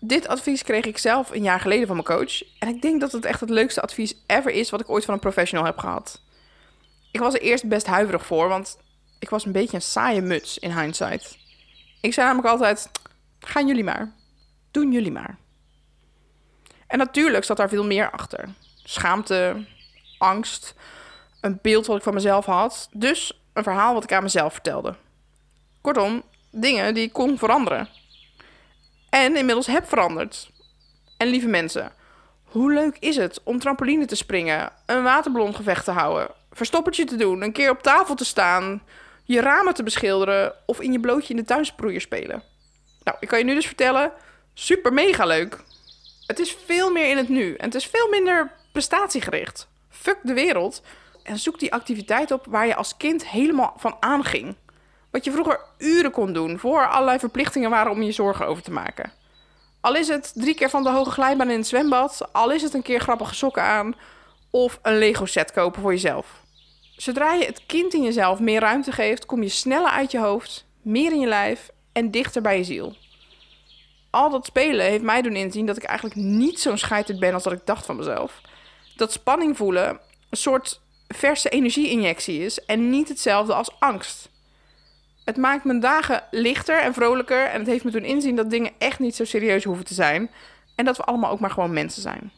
Dit 0.00 0.28
advies 0.28 0.62
kreeg 0.62 0.84
ik 0.84 0.98
zelf 0.98 1.30
een 1.30 1.42
jaar 1.42 1.60
geleden 1.60 1.86
van 1.86 1.96
mijn 1.96 2.18
coach. 2.18 2.42
En 2.58 2.68
ik 2.68 2.82
denk 2.82 3.00
dat 3.00 3.12
het 3.12 3.24
echt 3.24 3.40
het 3.40 3.50
leukste 3.50 3.80
advies 3.80 4.14
ever 4.26 4.50
is 4.50 4.70
wat 4.70 4.80
ik 4.80 4.90
ooit 4.90 5.04
van 5.04 5.14
een 5.14 5.20
professional 5.20 5.64
heb 5.66 5.78
gehad. 5.78 6.20
Ik 7.10 7.20
was 7.20 7.34
er 7.34 7.40
eerst 7.40 7.68
best 7.68 7.86
huiverig 7.86 8.26
voor, 8.26 8.48
want 8.48 8.78
ik 9.20 9.30
was 9.30 9.44
een 9.44 9.52
beetje 9.52 9.76
een 9.76 9.82
saaie 9.82 10.20
muts 10.20 10.58
in 10.58 10.78
hindsight. 10.78 11.38
Ik 12.00 12.12
zei 12.12 12.26
namelijk 12.26 12.52
altijd: 12.52 12.90
gaan 13.40 13.66
jullie 13.66 13.84
maar. 13.84 14.12
Doen 14.70 14.92
jullie 14.92 15.12
maar. 15.12 15.38
En 16.86 16.98
natuurlijk 16.98 17.44
zat 17.44 17.56
daar 17.56 17.68
veel 17.68 17.84
meer 17.84 18.10
achter. 18.10 18.48
Schaamte, 18.84 19.66
angst, 20.18 20.74
een 21.40 21.58
beeld 21.62 21.86
wat 21.86 21.96
ik 21.96 22.02
van 22.02 22.14
mezelf 22.14 22.44
had. 22.44 22.88
Dus 22.92 23.40
een 23.52 23.62
verhaal 23.62 23.94
wat 23.94 24.04
ik 24.04 24.12
aan 24.12 24.22
mezelf 24.22 24.52
vertelde. 24.52 24.94
Kortom, 25.80 26.22
dingen 26.50 26.94
die 26.94 27.04
ik 27.04 27.12
kon 27.12 27.38
veranderen. 27.38 27.88
En 29.10 29.36
inmiddels 29.36 29.66
heb 29.66 29.88
veranderd. 29.88 30.50
En 31.16 31.28
lieve 31.28 31.48
mensen, 31.48 31.92
hoe 32.44 32.72
leuk 32.72 32.96
is 32.98 33.16
het 33.16 33.40
om 33.42 33.58
trampoline 33.58 34.04
te 34.06 34.16
springen, 34.16 34.72
een 34.86 35.02
waterballongevecht 35.02 35.84
te 35.84 35.90
houden, 35.90 36.30
verstoppertje 36.52 37.04
te 37.04 37.16
doen, 37.16 37.42
een 37.42 37.52
keer 37.52 37.70
op 37.70 37.82
tafel 37.82 38.14
te 38.14 38.24
staan, 38.24 38.82
je 39.24 39.40
ramen 39.40 39.74
te 39.74 39.82
beschilderen 39.82 40.54
of 40.66 40.80
in 40.80 40.92
je 40.92 41.00
blootje 41.00 41.34
in 41.34 41.40
de 41.40 41.46
tuinsproeier 41.46 42.00
spelen. 42.00 42.42
Nou, 43.04 43.16
ik 43.20 43.28
kan 43.28 43.38
je 43.38 43.44
nu 43.44 43.54
dus 43.54 43.66
vertellen, 43.66 44.12
super 44.54 44.92
mega 44.92 45.24
leuk. 45.24 45.58
Het 46.26 46.38
is 46.38 46.56
veel 46.66 46.90
meer 46.90 47.10
in 47.10 47.16
het 47.16 47.28
nu 47.28 47.54
en 47.54 47.64
het 47.64 47.74
is 47.74 47.86
veel 47.86 48.08
minder 48.08 48.52
prestatiegericht. 48.72 49.68
Fuck 49.88 50.18
de 50.22 50.34
wereld 50.34 50.82
en 51.22 51.38
zoek 51.38 51.58
die 51.58 51.72
activiteit 51.72 52.30
op 52.30 52.46
waar 52.48 52.66
je 52.66 52.74
als 52.74 52.96
kind 52.96 53.28
helemaal 53.28 53.74
van 53.76 53.96
aanging. 54.00 54.56
Wat 55.10 55.24
je 55.24 55.32
vroeger 55.32 55.60
uren 55.78 56.10
kon 56.10 56.32
doen 56.32 56.58
voor 56.58 56.88
allerlei 56.88 57.18
verplichtingen 57.18 57.70
waren 57.70 57.92
om 57.92 58.02
je 58.02 58.12
zorgen 58.12 58.46
over 58.46 58.62
te 58.62 58.70
maken. 58.70 59.12
Al 59.80 59.96
is 59.96 60.08
het 60.08 60.32
drie 60.34 60.54
keer 60.54 60.70
van 60.70 60.82
de 60.82 60.90
hoge 60.90 61.10
glijbaan 61.10 61.50
in 61.50 61.58
het 61.58 61.66
zwembad, 61.66 62.28
al 62.32 62.50
is 62.50 62.62
het 62.62 62.74
een 62.74 62.82
keer 62.82 63.00
grappige 63.00 63.34
sokken 63.34 63.62
aan 63.62 63.94
of 64.50 64.78
een 64.82 64.98
Lego 64.98 65.26
set 65.26 65.52
kopen 65.52 65.82
voor 65.82 65.92
jezelf. 65.92 66.39
Zodra 67.00 67.32
je 67.32 67.44
het 67.44 67.66
kind 67.66 67.94
in 67.94 68.02
jezelf 68.02 68.40
meer 68.40 68.60
ruimte 68.60 68.92
geeft, 68.92 69.26
kom 69.26 69.42
je 69.42 69.48
sneller 69.48 69.90
uit 69.90 70.10
je 70.10 70.18
hoofd, 70.18 70.66
meer 70.82 71.12
in 71.12 71.20
je 71.20 71.26
lijf 71.26 71.70
en 71.92 72.10
dichter 72.10 72.42
bij 72.42 72.56
je 72.56 72.64
ziel. 72.64 72.96
Al 74.10 74.30
dat 74.30 74.46
spelen 74.46 74.86
heeft 74.86 75.02
mij 75.02 75.22
doen 75.22 75.36
inzien 75.36 75.66
dat 75.66 75.76
ik 75.76 75.82
eigenlijk 75.82 76.20
niet 76.20 76.60
zo'n 76.60 76.78
scheiterd 76.78 77.20
ben 77.20 77.34
als 77.34 77.42
dat 77.42 77.52
ik 77.52 77.60
dacht 77.66 77.86
van 77.86 77.96
mezelf. 77.96 78.40
Dat 78.96 79.12
spanning 79.12 79.56
voelen 79.56 80.00
een 80.30 80.36
soort 80.36 80.80
verse 81.08 81.48
energieinjectie 81.48 82.44
is 82.44 82.64
en 82.64 82.90
niet 82.90 83.08
hetzelfde 83.08 83.54
als 83.54 83.80
angst. 83.80 84.28
Het 85.24 85.36
maakt 85.36 85.64
mijn 85.64 85.80
dagen 85.80 86.24
lichter 86.30 86.80
en 86.80 86.94
vrolijker 86.94 87.44
en 87.46 87.58
het 87.58 87.68
heeft 87.68 87.84
me 87.84 87.90
doen 87.90 88.04
inzien 88.04 88.36
dat 88.36 88.50
dingen 88.50 88.72
echt 88.78 88.98
niet 88.98 89.16
zo 89.16 89.24
serieus 89.24 89.64
hoeven 89.64 89.84
te 89.84 89.94
zijn 89.94 90.30
en 90.74 90.84
dat 90.84 90.96
we 90.96 91.04
allemaal 91.04 91.30
ook 91.30 91.40
maar 91.40 91.50
gewoon 91.50 91.72
mensen 91.72 92.02
zijn. 92.02 92.32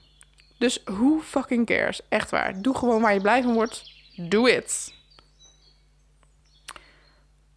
Dus 0.59 0.83
who 0.85 1.21
fucking 1.21 1.67
cares? 1.67 2.01
Echt 2.09 2.31
waar. 2.31 2.63
Doe 2.63 2.77
gewoon 2.77 3.01
waar 3.01 3.15
je 3.15 3.21
blij 3.21 3.43
van 3.43 3.55
wordt 3.55 3.92
Do 4.17 4.47
it. 4.47 4.95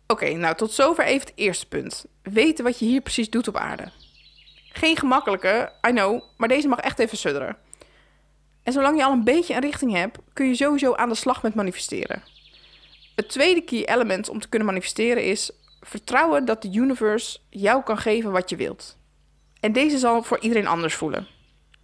Oké, 0.07 0.33
nou 0.33 0.55
tot 0.55 0.71
zover 0.71 1.05
even 1.05 1.27
het 1.27 1.35
eerste 1.35 1.67
punt. 1.67 2.05
Weten 2.21 2.63
wat 2.63 2.79
je 2.79 2.85
hier 2.85 3.01
precies 3.01 3.29
doet 3.29 3.47
op 3.47 3.57
aarde. 3.57 3.91
Geen 4.69 4.97
gemakkelijke, 4.97 5.71
I 5.87 5.91
know, 5.91 6.23
maar 6.37 6.47
deze 6.47 6.67
mag 6.67 6.79
echt 6.79 6.99
even 6.99 7.17
sudderen. 7.17 7.57
En 8.63 8.73
zolang 8.73 8.97
je 8.97 9.05
al 9.05 9.11
een 9.11 9.23
beetje 9.23 9.53
een 9.53 9.61
richting 9.61 9.91
hebt, 9.91 10.17
kun 10.33 10.47
je 10.47 10.55
sowieso 10.55 10.93
aan 10.93 11.09
de 11.09 11.15
slag 11.15 11.43
met 11.43 11.55
manifesteren. 11.55 12.23
Het 13.15 13.29
tweede 13.29 13.61
key 13.61 13.85
element 13.85 14.29
om 14.29 14.39
te 14.39 14.49
kunnen 14.49 14.67
manifesteren 14.67 15.23
is 15.23 15.51
vertrouwen 15.81 16.45
dat 16.45 16.61
de 16.61 16.71
universe 16.71 17.39
jou 17.49 17.83
kan 17.83 17.97
geven 17.97 18.31
wat 18.31 18.49
je 18.49 18.55
wilt. 18.55 18.97
En 19.59 19.73
deze 19.73 19.97
zal 19.97 20.23
voor 20.23 20.39
iedereen 20.39 20.67
anders 20.67 20.95
voelen. 20.95 21.27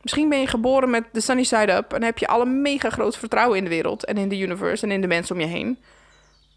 Misschien 0.01 0.29
ben 0.29 0.39
je 0.39 0.47
geboren 0.47 0.89
met 0.89 1.05
de 1.11 1.21
sunny 1.21 1.43
side 1.43 1.71
up 1.71 1.93
en 1.93 2.03
heb 2.03 2.17
je 2.17 2.27
al 2.27 2.41
een 2.41 2.61
mega 2.61 2.89
groot 2.89 3.17
vertrouwen 3.17 3.57
in 3.57 3.63
de 3.63 3.69
wereld 3.69 4.05
en 4.05 4.17
in 4.17 4.29
de 4.29 4.39
universe 4.39 4.85
en 4.85 4.91
in 4.91 5.01
de 5.01 5.07
mensen 5.07 5.35
om 5.35 5.41
je 5.41 5.47
heen. 5.47 5.79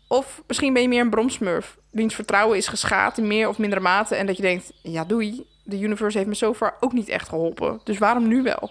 Of 0.08 0.42
misschien 0.46 0.72
ben 0.72 0.82
je 0.82 0.88
meer 0.88 1.00
een 1.00 1.10
bromsmurf, 1.10 1.76
wiens 1.90 2.14
vertrouwen 2.14 2.56
is 2.56 2.68
geschaad 2.68 3.18
in 3.18 3.26
meer 3.26 3.48
of 3.48 3.58
mindere 3.58 3.80
mate 3.80 4.14
en 4.14 4.26
dat 4.26 4.36
je 4.36 4.42
denkt, 4.42 4.72
ja 4.82 5.04
doei, 5.04 5.46
de 5.62 5.80
universe 5.80 6.16
heeft 6.16 6.28
me 6.28 6.36
zo 6.36 6.52
ver 6.52 6.74
ook 6.80 6.92
niet 6.92 7.08
echt 7.08 7.28
geholpen, 7.28 7.80
dus 7.84 7.98
waarom 7.98 8.28
nu 8.28 8.42
wel? 8.42 8.70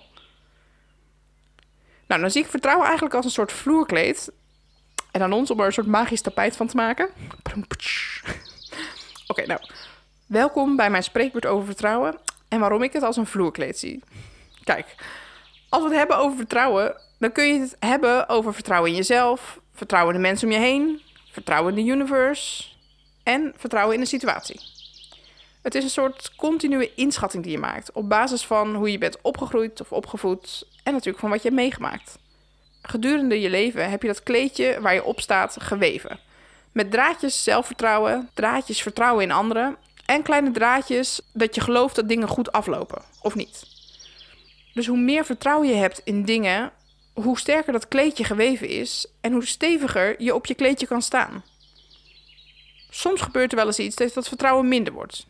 Nou, 2.07 2.21
dan 2.21 2.31
zie 2.31 2.43
ik 2.43 2.49
vertrouwen 2.49 2.85
eigenlijk 2.85 3.15
als 3.15 3.25
een 3.25 3.31
soort 3.31 3.51
vloerkleed. 3.51 4.31
En 5.11 5.21
aan 5.21 5.33
ons 5.33 5.51
om 5.51 5.59
er 5.59 5.65
een 5.65 5.73
soort 5.73 5.87
magisch 5.87 6.21
tapijt 6.21 6.55
van 6.55 6.67
te 6.67 6.75
maken. 6.75 7.09
Oké, 9.27 9.45
nou. 9.45 9.59
Welkom 10.25 10.75
bij 10.75 10.89
mijn 10.89 11.03
spreekwoord 11.03 11.45
over 11.45 11.65
vertrouwen 11.65 12.17
en 12.47 12.59
waarom 12.59 12.83
ik 12.83 12.93
het 12.93 13.03
als 13.03 13.17
een 13.17 13.25
vloerkleed 13.25 13.79
zie. 13.79 14.03
Kijk, 14.63 14.95
als 15.69 15.81
we 15.81 15.87
het 15.87 15.97
hebben 15.97 16.17
over 16.17 16.37
vertrouwen, 16.37 16.95
dan 17.19 17.31
kun 17.31 17.45
je 17.45 17.59
het 17.59 17.75
hebben 17.79 18.29
over 18.29 18.53
vertrouwen 18.53 18.89
in 18.89 18.95
jezelf, 18.95 19.59
vertrouwen 19.73 20.15
in 20.15 20.21
de 20.21 20.27
mensen 20.27 20.47
om 20.47 20.53
je 20.53 20.59
heen, 20.59 21.01
vertrouwen 21.31 21.77
in 21.77 21.85
de 21.85 21.91
universe 21.91 22.63
en 23.23 23.53
vertrouwen 23.57 23.95
in 23.95 24.01
de 24.01 24.07
situatie. 24.07 24.59
Het 25.61 25.75
is 25.75 25.83
een 25.83 25.89
soort 25.89 26.35
continue 26.35 26.93
inschatting 26.95 27.43
die 27.43 27.51
je 27.51 27.57
maakt 27.57 27.91
op 27.91 28.09
basis 28.09 28.45
van 28.45 28.75
hoe 28.75 28.91
je 28.91 28.97
bent 28.97 29.21
opgegroeid 29.21 29.81
of 29.81 29.91
opgevoed 29.91 30.67
en 30.83 30.91
natuurlijk 30.91 31.19
van 31.19 31.29
wat 31.29 31.41
je 31.41 31.47
hebt 31.47 31.61
meegemaakt. 31.61 32.17
Gedurende 32.81 33.41
je 33.41 33.49
leven 33.49 33.89
heb 33.89 34.01
je 34.01 34.07
dat 34.07 34.23
kleedje 34.23 34.81
waar 34.81 34.93
je 34.93 35.03
op 35.03 35.19
staat 35.19 35.57
geweven. 35.59 36.19
Met 36.71 36.91
draadjes 36.91 37.43
zelfvertrouwen, 37.43 38.29
draadjes 38.33 38.81
vertrouwen 38.81 39.23
in 39.23 39.31
anderen 39.31 39.77
En 40.05 40.23
kleine 40.23 40.51
draadjes 40.51 41.21
dat 41.33 41.55
je 41.55 41.61
gelooft 41.61 41.95
dat 41.95 42.07
dingen 42.07 42.27
goed 42.27 42.51
aflopen, 42.51 43.01
of 43.21 43.35
niet. 43.35 43.72
Dus 44.73 44.87
hoe 44.87 44.97
meer 44.97 45.25
vertrouwen 45.25 45.67
je 45.67 45.75
hebt 45.75 46.01
in 46.03 46.23
dingen, 46.23 46.71
hoe 47.13 47.39
sterker 47.39 47.73
dat 47.73 47.87
kleedje 47.87 48.23
geweven 48.23 48.67
is 48.67 49.07
en 49.21 49.31
hoe 49.31 49.45
steviger 49.45 50.21
je 50.21 50.35
op 50.35 50.45
je 50.45 50.53
kleedje 50.53 50.87
kan 50.87 51.01
staan. 51.01 51.43
Soms 52.89 53.21
gebeurt 53.21 53.51
er 53.51 53.57
wel 53.57 53.65
eens 53.65 53.79
iets 53.79 53.95
dat 53.95 54.13
dat 54.13 54.27
vertrouwen 54.27 54.67
minder 54.67 54.93
wordt. 54.93 55.25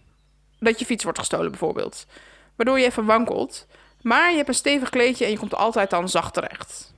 Dat 0.60 0.80
je 0.80 0.86
fiets 0.86 1.04
wordt 1.04 1.20
gestolen 1.20 1.50
bijvoorbeeld. 1.50 2.06
Waardoor 2.56 2.80
je 2.80 2.86
even 2.86 3.06
wankelt. 3.06 3.68
Maar 4.02 4.30
je 4.30 4.36
hebt 4.36 4.48
een 4.48 4.54
stevig 4.54 4.90
kleedje 4.90 5.26
en 5.26 5.32
je 5.32 5.38
komt 5.38 5.56
altijd 5.56 5.90
dan 5.90 6.10
zacht 6.10 6.34
terecht. 6.34 6.94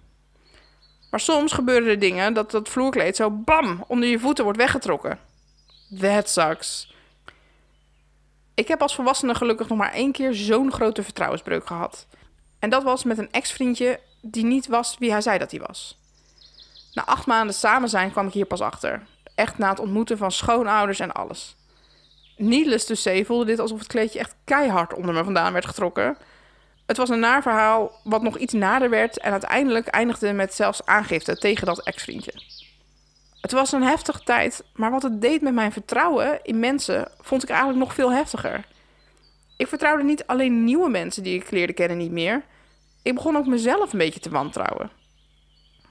Maar 1.11 1.19
soms 1.19 1.51
gebeuren 1.51 1.89
er 1.89 1.99
dingen 1.99 2.33
dat 2.33 2.51
dat 2.51 2.69
vloerkleed 2.69 3.15
zo 3.15 3.31
bam 3.31 3.83
onder 3.87 4.09
je 4.09 4.19
voeten 4.19 4.43
wordt 4.43 4.59
weggetrokken. 4.59 5.19
That 5.99 6.29
sucks. 6.29 6.93
Ik 8.53 8.67
heb 8.67 8.81
als 8.81 8.95
volwassene 8.95 9.35
gelukkig 9.35 9.67
nog 9.67 9.77
maar 9.77 9.93
één 9.93 10.11
keer 10.11 10.33
zo'n 10.33 10.71
grote 10.71 11.03
vertrouwensbreuk 11.03 11.67
gehad. 11.67 12.07
En 12.65 12.71
dat 12.71 12.83
was 12.83 13.03
met 13.03 13.17
een 13.17 13.31
ex-vriendje 13.31 13.99
die 14.21 14.43
niet 14.43 14.67
was 14.67 14.95
wie 14.99 15.11
hij 15.11 15.21
zei 15.21 15.37
dat 15.37 15.51
hij 15.51 15.59
was. 15.59 15.99
Na 16.93 17.05
acht 17.05 17.25
maanden 17.25 17.55
samen 17.55 17.89
zijn 17.89 18.11
kwam 18.11 18.27
ik 18.27 18.33
hier 18.33 18.45
pas 18.45 18.61
achter. 18.61 19.01
Echt 19.35 19.57
na 19.57 19.69
het 19.69 19.79
ontmoeten 19.79 20.17
van 20.17 20.31
schoonouders 20.31 20.99
en 20.99 21.11
alles. 21.11 21.55
Needless 22.37 22.85
to 22.85 22.95
say 22.95 23.25
voelde 23.25 23.45
dit 23.45 23.59
alsof 23.59 23.79
het 23.79 23.87
kleedje 23.87 24.19
echt 24.19 24.35
keihard 24.43 24.93
onder 24.93 25.13
me 25.13 25.23
vandaan 25.23 25.53
werd 25.53 25.65
getrokken. 25.65 26.17
Het 26.85 26.97
was 26.97 27.09
een 27.09 27.19
naar 27.19 27.41
verhaal 27.41 27.91
wat 28.03 28.21
nog 28.21 28.37
iets 28.37 28.53
nader 28.53 28.89
werd 28.89 29.19
en 29.19 29.31
uiteindelijk 29.31 29.87
eindigde 29.87 30.33
met 30.33 30.53
zelfs 30.53 30.85
aangifte 30.85 31.37
tegen 31.37 31.65
dat 31.65 31.83
ex-vriendje. 31.83 32.33
Het 33.41 33.51
was 33.51 33.71
een 33.71 33.83
heftige 33.83 34.23
tijd, 34.23 34.63
maar 34.73 34.91
wat 34.91 35.03
het 35.03 35.21
deed 35.21 35.41
met 35.41 35.53
mijn 35.53 35.71
vertrouwen 35.71 36.39
in 36.43 36.59
mensen 36.59 37.11
vond 37.19 37.43
ik 37.43 37.49
eigenlijk 37.49 37.79
nog 37.79 37.93
veel 37.93 38.11
heftiger. 38.11 38.65
Ik 39.57 39.67
vertrouwde 39.67 40.03
niet 40.03 40.27
alleen 40.27 40.63
nieuwe 40.63 40.89
mensen 40.89 41.23
die 41.23 41.35
ik 41.35 41.51
leerde 41.51 41.73
kennen 41.73 41.97
niet 41.97 42.11
meer. 42.11 42.43
Ik 43.05 43.15
begon 43.15 43.37
ook 43.37 43.45
mezelf 43.45 43.93
een 43.93 43.99
beetje 43.99 44.19
te 44.19 44.29
wantrouwen. 44.29 44.89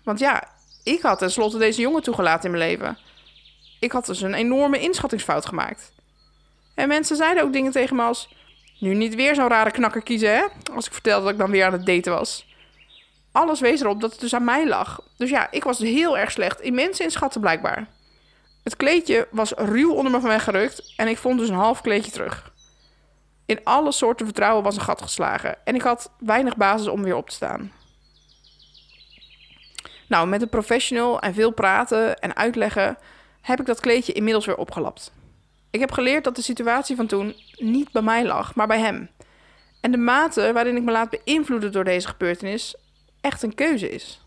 Want 0.05 0.19
ja, 0.19 0.49
ik 0.83 1.03
had 1.03 1.19
tenslotte 1.19 1.59
deze 1.59 1.81
jongen 1.81 2.03
toegelaten 2.03 2.45
in 2.45 2.59
mijn 2.59 2.71
leven. 2.71 2.99
Ik 3.81 3.93
had 3.93 4.07
dus 4.07 4.21
een 4.21 4.35
enorme 4.35 4.81
inschattingsfout 4.81 5.47
gemaakt. 5.47 5.93
En 6.75 6.89
mensen 6.89 7.17
zeiden 7.17 7.43
ook 7.43 7.53
dingen 7.53 7.73
tegen 7.73 7.97
me 7.97 8.03
als... 8.03 8.35
Nu 8.81 8.95
niet 8.95 9.15
weer 9.15 9.35
zo'n 9.35 9.49
rare 9.49 9.71
knakker 9.71 10.03
kiezen, 10.03 10.35
hè? 10.35 10.45
Als 10.75 10.87
ik 10.87 10.93
vertelde 10.93 11.25
dat 11.25 11.33
ik 11.33 11.39
dan 11.39 11.51
weer 11.51 11.65
aan 11.65 11.73
het 11.73 11.87
daten 11.87 12.13
was. 12.13 12.47
Alles 13.33 13.61
wees 13.61 13.81
erop 13.81 14.01
dat 14.01 14.13
het 14.13 14.21
dus 14.21 14.35
aan 14.35 14.45
mij 14.45 14.69
lag. 14.69 15.01
Dus 15.17 15.31
ja, 15.31 15.51
ik 15.51 15.65
was 15.65 15.79
heel 15.79 16.19
erg 16.19 16.31
slecht 16.31 16.61
in 16.61 16.75
mensen 16.75 17.05
inschatten 17.05 17.41
blijkbaar. 17.41 17.87
Het 18.63 18.77
kleedje 18.77 19.29
was 19.31 19.53
ruw 19.57 19.93
onder 19.93 20.13
me 20.13 20.21
van 20.21 20.29
weggerukt 20.29 20.93
en 20.97 21.09
ik 21.09 21.19
vond 21.19 21.39
dus 21.39 21.49
een 21.49 21.55
half 21.55 21.81
kleedje 21.81 22.11
terug. 22.11 22.54
In 23.47 23.61
alle 23.65 23.93
soorten 23.93 24.27
vertrouwen 24.27 24.65
was 24.65 24.77
een 24.77 24.83
gat 24.83 25.03
geslagen 25.03 25.57
en 25.65 25.75
ik 25.75 25.83
had 25.83 26.11
weinig 26.19 26.57
basis 26.57 26.87
om 26.87 27.03
weer 27.03 27.17
op 27.17 27.29
te 27.29 27.35
staan. 27.35 27.73
Nou, 30.09 30.29
met 30.29 30.43
een 30.43 30.49
professional 30.49 31.21
en 31.21 31.35
veel 31.35 31.51
praten 31.51 32.19
en 32.19 32.37
uitleggen 32.37 32.99
heb 33.41 33.61
ik 33.61 33.67
dat 33.67 33.81
kleedje 33.81 34.13
inmiddels 34.13 34.47
weer 34.47 34.57
opgelapt. 34.57 35.13
Ik 35.71 35.81
heb 35.81 35.93
geleerd 35.93 36.25
dat 36.25 36.37
de 36.37 36.43
situatie 36.43 36.97
van 36.97 37.07
toen 37.07 37.35
niet 37.57 37.93
bij 37.93 38.03
mij 38.03 38.25
lag, 38.25 38.55
maar 38.55 38.67
bij 38.67 38.81
hem. 38.81 39.11
En 39.81 39.91
de 39.91 39.97
mate 39.97 40.53
waarin 40.53 40.77
ik 40.77 40.83
me 40.83 40.93
laat 40.93 41.11
beïnvloeden 41.11 41.73
door 41.73 41.85
deze 41.85 42.09
gebeurtenis 42.09 42.75
echt 43.21 43.43
een 43.43 43.55
keuze 43.55 43.91
is. 43.91 44.21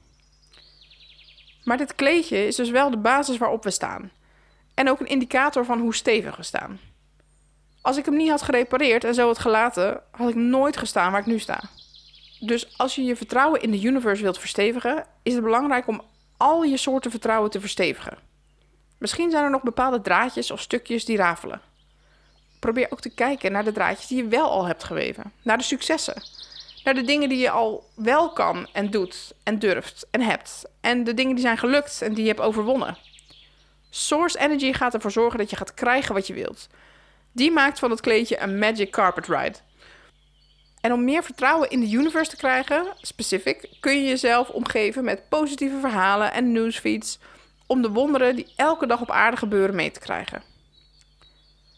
Maar 1.64 1.78
dit 1.78 1.96
kleedje 1.96 2.48
is 2.48 2.56
dus 2.56 2.70
wel 2.70 2.90
de 2.90 2.98
basis 2.98 3.38
waarop 3.38 3.64
we 3.64 3.72
staan. 3.72 4.12
En 4.74 4.90
ook 4.90 5.00
een 5.00 5.08
indicator 5.08 5.66
van 5.66 5.80
hoe 5.80 5.96
stevig 5.96 6.36
we 6.36 6.44
staan. 6.44 6.80
Als 7.88 7.98
ik 7.98 8.06
hem 8.06 8.16
niet 8.16 8.30
had 8.30 8.42
gerepareerd 8.42 9.04
en 9.04 9.14
zo 9.14 9.28
had 9.28 9.40
gelaten, 9.40 10.02
had 10.12 10.30
ik 10.30 10.36
nooit 10.36 10.78
gestaan 10.78 11.12
waar 11.12 11.20
ik 11.20 11.26
nu 11.26 11.40
sta. 11.40 11.62
Dus 12.40 12.78
als 12.78 12.96
je 12.96 13.04
je 13.04 13.16
vertrouwen 13.16 13.62
in 13.62 13.72
de 13.72 13.82
universe 13.82 14.24
wilt 14.24 14.40
verstevigen, 14.40 15.06
is 15.24 15.34
het 15.34 15.44
belangrijk 15.44 15.88
om 15.88 16.02
al 16.38 16.64
je 16.64 16.78
soorten 16.78 17.12
vertrouwen 17.12 17.52
te 17.52 17.60
verstevigen. 17.60 18.18
Misschien 18.98 19.32
zijn 19.32 19.44
er 19.44 19.50
nog 19.50 19.64
bepaalde 19.64 20.02
draadjes 20.02 20.52
of 20.52 20.62
stukjes 20.62 21.06
die 21.06 21.18
rafelen. 21.18 21.62
Probeer 22.60 22.88
ook 22.90 23.02
te 23.02 23.14
kijken 23.14 23.52
naar 23.52 23.64
de 23.64 23.72
draadjes 23.72 24.08
die 24.08 24.18
je 24.18 24.28
wel 24.28 24.50
al 24.50 24.66
hebt 24.66 24.84
geweven, 24.84 25.32
naar 25.42 25.58
de 25.58 25.64
successen, 25.64 26.24
naar 26.84 26.94
de 26.94 27.04
dingen 27.04 27.30
die 27.30 27.40
je 27.40 27.50
al 27.50 27.90
wel 27.96 28.30
kan 28.30 28.68
en 28.74 28.92
doet 28.92 29.34
en 29.44 29.60
durft 29.60 30.08
en 30.12 30.22
hebt, 30.22 30.66
en 30.82 31.04
de 31.04 31.14
dingen 31.14 31.36
die 31.36 31.44
zijn 31.44 31.58
gelukt 31.58 32.02
en 32.02 32.14
die 32.14 32.24
je 32.24 32.30
hebt 32.30 32.42
overwonnen. 32.42 32.98
Source 33.90 34.40
Energy 34.40 34.74
gaat 34.74 34.94
ervoor 34.94 35.12
zorgen 35.12 35.40
dat 35.40 35.50
je 35.50 35.56
gaat 35.56 35.74
krijgen 35.74 36.14
wat 36.14 36.28
je 36.28 36.34
wilt. 36.34 36.68
Die 37.38 37.52
maakt 37.52 37.80
van 37.80 37.90
het 37.90 38.02
kleedje 38.02 38.40
een 38.40 38.60
magic 38.60 38.92
carpet 38.92 39.28
ride. 39.28 39.58
En 40.82 40.94
om 40.94 41.04
meer 41.04 41.24
vertrouwen 41.24 41.70
in 41.70 41.80
de 41.80 41.90
universe 41.90 42.32
te 42.32 42.38
krijgen, 42.38 42.88
specific, 43.02 43.70
kun 43.80 44.02
je 44.02 44.08
jezelf 44.08 44.50
omgeven 44.50 45.04
met 45.04 45.30
positieve 45.30 45.80
verhalen 45.80 46.34
en 46.34 46.52
newsfeeds 46.52 47.20
om 47.68 47.82
de 47.82 47.90
wonderen 47.90 48.36
die 48.36 48.54
elke 48.56 48.88
dag 48.88 49.02
op 49.02 49.12
aarde 49.12 49.38
gebeuren 49.38 49.76
mee 49.76 49.92
te 49.92 50.00
krijgen. 50.00 50.44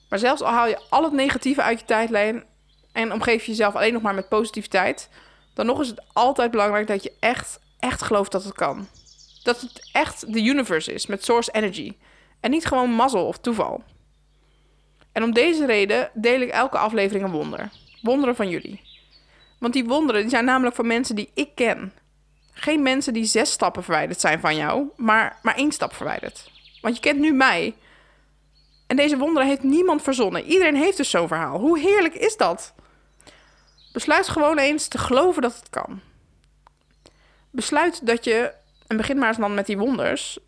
Maar 0.10 0.20
zelfs 0.20 0.42
al 0.42 0.52
haal 0.52 0.68
je 0.68 0.82
al 0.90 1.04
het 1.04 1.14
negatieve 1.14 1.62
uit 1.62 1.80
je 1.80 1.86
tijdlijn 1.86 2.44
en 2.92 3.14
omgeef 3.14 3.44
je 3.44 3.52
jezelf 3.52 3.76
alleen 3.76 3.94
nog 3.94 4.02
maar 4.02 4.16
met 4.16 4.30
positiviteit, 4.30 5.10
dan 5.54 5.66
nog 5.66 5.82
is 5.82 5.88
het 5.88 6.04
altijd 6.14 6.52
belangrijk 6.52 6.88
dat 6.88 7.04
je 7.04 7.14
echt, 7.20 7.60
echt 7.80 8.02
gelooft 8.02 8.32
dat 8.32 8.44
het 8.44 8.54
kan. 8.54 8.88
Dat 9.44 9.62
het 9.62 9.90
echt 9.92 10.34
de 10.34 10.44
universe 10.44 10.94
is 10.94 11.06
met 11.06 11.24
source 11.24 11.52
energy 11.52 11.96
en 12.40 12.52
niet 12.52 12.66
gewoon 12.66 12.92
mazzel 12.92 13.26
of 13.26 13.38
toeval. 13.38 13.84
En 15.12 15.24
om 15.24 15.34
deze 15.34 15.66
reden 15.66 16.10
deel 16.14 16.42
ik 16.42 16.50
elke 16.50 16.78
aflevering 16.78 17.26
een 17.26 17.32
wonder. 17.32 17.70
Wonderen 18.02 18.36
van 18.36 18.50
jullie. 18.50 18.82
Want 19.60 19.74
die 19.74 19.86
wonderen 19.86 20.22
die 20.22 20.30
zijn 20.30 20.46
namelijk 20.46 20.76
van 20.76 20.88
mensen 20.88 21.16
die 21.16 21.32
ik 21.34 21.56
ken. 21.56 21.94
Geen 22.52 22.82
mensen 22.84 23.14
die 23.14 23.26
zes 23.26 23.52
stappen 23.52 23.84
verwijderd 23.84 24.20
zijn 24.20 24.40
van 24.40 24.56
jou, 24.56 24.88
maar 24.96 25.40
maar 25.42 25.56
één 25.56 25.72
stap 25.72 25.94
verwijderd. 25.94 26.52
Want 26.82 26.96
je 26.96 27.02
kent 27.02 27.20
nu 27.20 27.34
mij. 27.34 27.76
En 28.88 28.96
deze 28.96 29.18
wonderen 29.18 29.48
heeft 29.48 29.64
niemand 29.64 30.02
verzonnen. 30.02 30.44
Iedereen 30.44 30.76
heeft 30.76 30.98
dus 30.98 31.10
zo'n 31.10 31.28
verhaal. 31.28 31.60
Hoe 31.60 31.80
heerlijk 31.80 32.14
is 32.14 32.38
dat? 32.38 32.74
Besluit 33.92 34.28
gewoon 34.28 34.58
eens 34.58 34.88
te 34.88 34.98
geloven 34.98 35.42
dat 35.42 35.56
het 35.56 35.70
kan. 35.70 36.02
Besluit 37.52 38.06
dat 38.06 38.24
je, 38.24 38.54
en 38.88 38.98
begin 38.98 39.18
maar 39.18 39.28
eens 39.28 39.38
dan 39.38 39.54
met 39.54 39.66
die 39.66 39.78
wonders, 39.78 40.40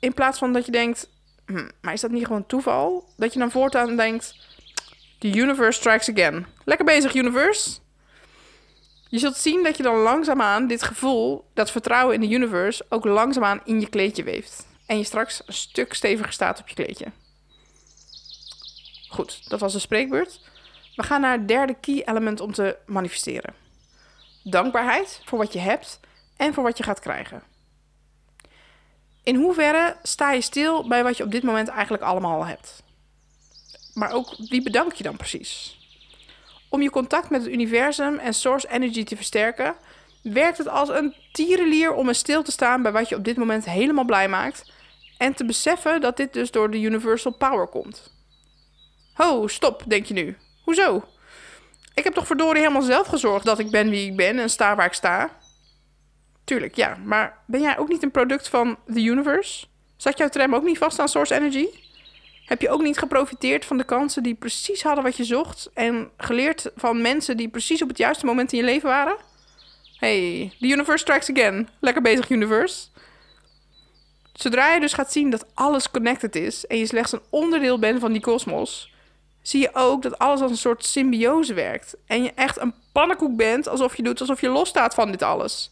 in 0.00 0.14
plaats 0.14 0.38
van 0.38 0.52
dat 0.52 0.66
je 0.66 0.72
denkt, 0.72 1.08
hm, 1.56 1.68
maar 1.80 1.92
is 1.92 2.00
dat 2.00 2.10
niet 2.10 2.26
gewoon 2.26 2.46
toeval? 2.46 3.08
Dat 3.16 3.32
je 3.32 3.38
dan 3.38 3.50
voortaan 3.50 3.96
denkt, 3.96 4.36
the 5.18 5.28
universe 5.38 5.78
strikes 5.78 6.10
again. 6.10 6.46
Lekker 6.64 6.86
bezig, 6.86 7.14
universe. 7.14 7.80
Je 9.08 9.18
zult 9.18 9.36
zien 9.36 9.62
dat 9.62 9.76
je 9.76 9.82
dan 9.82 9.96
langzaamaan 9.96 10.66
dit 10.66 10.82
gevoel, 10.82 11.44
dat 11.54 11.70
vertrouwen 11.70 12.14
in 12.14 12.20
de 12.20 12.34
universe, 12.34 12.84
ook 12.88 13.04
langzaamaan 13.04 13.60
in 13.64 13.80
je 13.80 13.88
kleedje 13.88 14.22
weeft. 14.22 14.66
En 14.86 14.98
je 14.98 15.04
straks 15.04 15.42
een 15.46 15.54
stuk 15.54 15.94
steviger 15.94 16.32
staat 16.32 16.60
op 16.60 16.68
je 16.68 16.74
kleedje. 16.74 17.06
Goed, 19.08 19.50
dat 19.50 19.60
was 19.60 19.72
de 19.72 19.78
spreekbeurt. 19.78 20.40
We 20.96 21.02
gaan 21.02 21.20
naar 21.20 21.32
het 21.32 21.48
derde 21.48 21.76
key 21.80 22.02
element 22.04 22.40
om 22.40 22.52
te 22.52 22.76
manifesteren. 22.86 23.54
Dankbaarheid 24.44 25.20
voor 25.24 25.38
wat 25.38 25.52
je 25.52 25.58
hebt 25.58 26.00
en 26.36 26.54
voor 26.54 26.62
wat 26.62 26.78
je 26.78 26.84
gaat 26.84 27.00
krijgen. 27.00 27.42
In 29.22 29.36
hoeverre 29.36 29.96
sta 30.02 30.32
je 30.32 30.40
stil 30.40 30.88
bij 30.88 31.02
wat 31.02 31.16
je 31.16 31.24
op 31.24 31.30
dit 31.30 31.42
moment 31.42 31.68
eigenlijk 31.68 32.02
allemaal 32.02 32.36
al 32.36 32.46
hebt? 32.46 32.82
Maar 33.94 34.12
ook 34.12 34.36
wie 34.48 34.62
bedank 34.62 34.92
je 34.92 35.02
dan 35.02 35.16
precies? 35.16 35.80
Om 36.68 36.82
je 36.82 36.90
contact 36.90 37.30
met 37.30 37.42
het 37.42 37.52
universum 37.52 38.18
en 38.18 38.34
source 38.34 38.68
energy 38.70 39.04
te 39.04 39.16
versterken, 39.16 39.74
werkt 40.22 40.58
het 40.58 40.68
als 40.68 40.88
een 40.88 41.14
tierenlier 41.32 41.92
om 41.92 42.08
er 42.08 42.14
stil 42.14 42.42
te 42.42 42.50
staan 42.50 42.82
bij 42.82 42.92
wat 42.92 43.08
je 43.08 43.16
op 43.16 43.24
dit 43.24 43.36
moment 43.36 43.64
helemaal 43.64 44.04
blij 44.04 44.28
maakt 44.28 44.72
en 45.18 45.34
te 45.34 45.44
beseffen 45.44 46.00
dat 46.00 46.16
dit 46.16 46.32
dus 46.32 46.50
door 46.50 46.70
de 46.70 46.80
universal 46.80 47.32
power 47.32 47.66
komt. 47.66 48.12
Ho, 49.14 49.46
stop, 49.46 49.82
denk 49.86 50.06
je 50.06 50.14
nu. 50.14 50.36
Hoezo? 50.64 51.04
Ik 51.94 52.04
heb 52.04 52.14
toch 52.14 52.26
verdorie 52.26 52.60
helemaal 52.60 52.82
zelf 52.82 53.06
gezorgd 53.06 53.44
dat 53.44 53.58
ik 53.58 53.70
ben 53.70 53.90
wie 53.90 54.10
ik 54.10 54.16
ben 54.16 54.38
en 54.38 54.50
sta 54.50 54.76
waar 54.76 54.86
ik 54.86 54.92
sta? 54.92 55.30
Tuurlijk, 56.44 56.74
ja. 56.74 56.98
Maar 57.04 57.38
ben 57.46 57.60
jij 57.60 57.78
ook 57.78 57.88
niet 57.88 58.02
een 58.02 58.10
product 58.10 58.48
van 58.48 58.78
the 58.92 59.02
universe? 59.02 59.66
Zat 59.96 60.18
jouw 60.18 60.28
tram 60.28 60.54
ook 60.54 60.64
niet 60.64 60.78
vast 60.78 60.98
aan 60.98 61.08
source 61.08 61.34
energy? 61.34 61.66
Heb 62.46 62.60
je 62.60 62.70
ook 62.70 62.82
niet 62.82 62.98
geprofiteerd 62.98 63.64
van 63.64 63.76
de 63.76 63.84
kansen 63.84 64.22
die 64.22 64.34
precies 64.34 64.82
hadden 64.82 65.04
wat 65.04 65.16
je 65.16 65.24
zocht 65.24 65.70
en 65.74 66.10
geleerd 66.16 66.70
van 66.76 67.02
mensen 67.02 67.36
die 67.36 67.48
precies 67.48 67.82
op 67.82 67.88
het 67.88 67.98
juiste 67.98 68.26
moment 68.26 68.52
in 68.52 68.58
je 68.58 68.64
leven 68.64 68.88
waren? 68.88 69.16
Hey, 69.98 70.52
the 70.60 70.66
universe 70.66 70.98
strikes 70.98 71.30
again. 71.30 71.68
Lekker 71.80 72.02
bezig, 72.02 72.30
universe. 72.30 72.86
Zodra 74.32 74.74
je 74.74 74.80
dus 74.80 74.92
gaat 74.92 75.12
zien 75.12 75.30
dat 75.30 75.46
alles 75.54 75.90
connected 75.90 76.36
is 76.36 76.66
en 76.66 76.78
je 76.78 76.86
slechts 76.86 77.12
een 77.12 77.22
onderdeel 77.30 77.78
bent 77.78 78.00
van 78.00 78.12
die 78.12 78.20
kosmos, 78.20 78.92
zie 79.42 79.60
je 79.60 79.70
ook 79.72 80.02
dat 80.02 80.18
alles 80.18 80.40
als 80.40 80.50
een 80.50 80.56
soort 80.56 80.84
symbiose 80.84 81.54
werkt. 81.54 81.96
En 82.06 82.22
je 82.22 82.32
echt 82.34 82.60
een 82.60 82.74
pannenkoek 82.92 83.36
bent 83.36 83.68
alsof 83.68 83.96
je 83.96 84.02
doet 84.02 84.20
alsof 84.20 84.40
je 84.40 84.48
losstaat 84.48 84.94
van 84.94 85.10
dit 85.10 85.22
alles. 85.22 85.71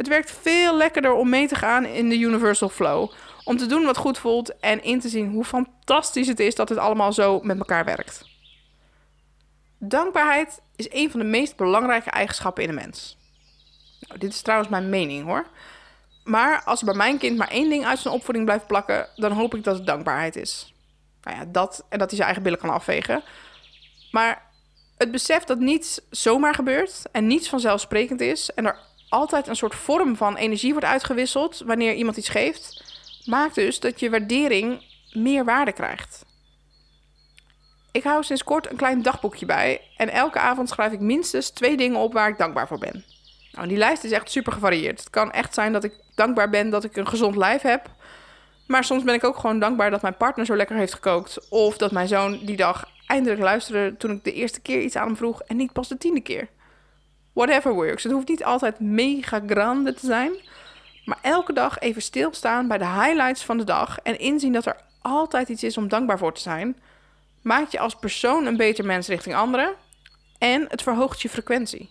Het 0.00 0.08
werkt 0.08 0.30
veel 0.30 0.76
lekkerder 0.76 1.12
om 1.12 1.28
mee 1.28 1.48
te 1.48 1.54
gaan 1.54 1.84
in 1.84 2.08
de 2.08 2.18
universal 2.18 2.68
flow. 2.68 3.10
Om 3.44 3.56
te 3.56 3.66
doen 3.66 3.84
wat 3.84 3.96
goed 3.96 4.18
voelt 4.18 4.58
en 4.58 4.82
in 4.82 5.00
te 5.00 5.08
zien 5.08 5.30
hoe 5.30 5.44
fantastisch 5.44 6.26
het 6.26 6.40
is 6.40 6.54
dat 6.54 6.68
het 6.68 6.78
allemaal 6.78 7.12
zo 7.12 7.40
met 7.42 7.58
elkaar 7.58 7.84
werkt. 7.84 8.24
Dankbaarheid 9.78 10.60
is 10.76 10.86
een 10.90 11.10
van 11.10 11.20
de 11.20 11.26
meest 11.26 11.56
belangrijke 11.56 12.10
eigenschappen 12.10 12.62
in 12.62 12.68
een 12.68 12.74
mens. 12.74 13.16
Nou, 14.00 14.18
dit 14.18 14.32
is 14.32 14.42
trouwens 14.42 14.70
mijn 14.70 14.88
mening 14.88 15.24
hoor. 15.24 15.46
Maar 16.24 16.62
als 16.64 16.80
er 16.80 16.86
bij 16.86 16.94
mijn 16.94 17.18
kind 17.18 17.36
maar 17.36 17.50
één 17.50 17.70
ding 17.70 17.84
uit 17.84 17.98
zijn 17.98 18.14
opvoeding 18.14 18.44
blijft 18.44 18.66
plakken, 18.66 19.08
dan 19.16 19.32
hoop 19.32 19.54
ik 19.54 19.64
dat 19.64 19.76
het 19.76 19.86
dankbaarheid 19.86 20.36
is. 20.36 20.74
Nou 21.22 21.36
ja, 21.36 21.44
dat 21.44 21.84
en 21.88 21.98
dat 21.98 22.08
hij 22.08 22.16
zijn 22.16 22.26
eigen 22.26 22.42
billen 22.42 22.58
kan 22.58 22.70
afvegen. 22.70 23.22
Maar 24.10 24.42
het 24.96 25.10
besef 25.10 25.44
dat 25.44 25.58
niets 25.58 26.00
zomaar 26.10 26.54
gebeurt 26.54 27.02
en 27.12 27.26
niets 27.26 27.48
vanzelfsprekend 27.48 28.20
is 28.20 28.50
en 28.50 28.66
er 28.66 28.88
altijd 29.10 29.46
een 29.46 29.56
soort 29.56 29.74
vorm 29.74 30.16
van 30.16 30.36
energie 30.36 30.72
wordt 30.72 30.86
uitgewisseld 30.86 31.62
wanneer 31.66 31.94
iemand 31.94 32.16
iets 32.16 32.28
geeft, 32.28 32.84
maakt 33.24 33.54
dus 33.54 33.80
dat 33.80 34.00
je 34.00 34.10
waardering 34.10 34.84
meer 35.12 35.44
waarde 35.44 35.72
krijgt. 35.72 36.24
Ik 37.92 38.02
hou 38.02 38.22
sinds 38.22 38.44
kort 38.44 38.70
een 38.70 38.76
klein 38.76 39.02
dagboekje 39.02 39.46
bij 39.46 39.80
en 39.96 40.08
elke 40.08 40.38
avond 40.38 40.68
schrijf 40.68 40.92
ik 40.92 41.00
minstens 41.00 41.50
twee 41.50 41.76
dingen 41.76 41.98
op 41.98 42.12
waar 42.12 42.28
ik 42.28 42.38
dankbaar 42.38 42.66
voor 42.66 42.78
ben. 42.78 43.04
Nou, 43.52 43.68
die 43.68 43.76
lijst 43.76 44.04
is 44.04 44.12
echt 44.12 44.30
super 44.30 44.52
gevarieerd. 44.52 44.98
Het 44.98 45.10
kan 45.10 45.32
echt 45.32 45.54
zijn 45.54 45.72
dat 45.72 45.84
ik 45.84 45.94
dankbaar 46.14 46.50
ben 46.50 46.70
dat 46.70 46.84
ik 46.84 46.96
een 46.96 47.08
gezond 47.08 47.36
lijf 47.36 47.62
heb. 47.62 47.90
Maar 48.66 48.84
soms 48.84 49.02
ben 49.02 49.14
ik 49.14 49.24
ook 49.24 49.36
gewoon 49.36 49.58
dankbaar 49.58 49.90
dat 49.90 50.02
mijn 50.02 50.16
partner 50.16 50.46
zo 50.46 50.56
lekker 50.56 50.76
heeft 50.76 50.94
gekookt. 50.94 51.48
Of 51.48 51.76
dat 51.76 51.92
mijn 51.92 52.08
zoon 52.08 52.38
die 52.44 52.56
dag 52.56 52.88
eindelijk 53.06 53.40
luisterde 53.40 53.96
toen 53.96 54.10
ik 54.10 54.24
de 54.24 54.32
eerste 54.32 54.60
keer 54.60 54.80
iets 54.80 54.96
aan 54.96 55.06
hem 55.06 55.16
vroeg 55.16 55.42
en 55.42 55.56
niet 55.56 55.72
pas 55.72 55.88
de 55.88 55.98
tiende 55.98 56.20
keer. 56.20 56.48
Whatever 57.40 57.72
works. 57.72 58.02
Het 58.02 58.12
hoeft 58.12 58.28
niet 58.28 58.44
altijd 58.44 58.80
mega 58.80 59.42
grande 59.46 59.94
te 59.94 60.06
zijn. 60.06 60.32
Maar 61.04 61.18
elke 61.22 61.52
dag 61.52 61.78
even 61.78 62.02
stilstaan 62.02 62.68
bij 62.68 62.78
de 62.78 62.86
highlights 62.86 63.44
van 63.44 63.58
de 63.58 63.64
dag 63.64 63.98
en 63.98 64.18
inzien 64.18 64.52
dat 64.52 64.66
er 64.66 64.76
altijd 65.02 65.48
iets 65.48 65.62
is 65.62 65.76
om 65.76 65.88
dankbaar 65.88 66.18
voor 66.18 66.34
te 66.34 66.40
zijn, 66.40 66.76
maakt 67.42 67.72
je 67.72 67.78
als 67.78 67.94
persoon 67.94 68.46
een 68.46 68.56
beter 68.56 68.84
mens 68.84 69.08
richting 69.08 69.34
anderen 69.34 69.74
en 70.38 70.66
het 70.68 70.82
verhoogt 70.82 71.22
je 71.22 71.28
frequentie. 71.28 71.90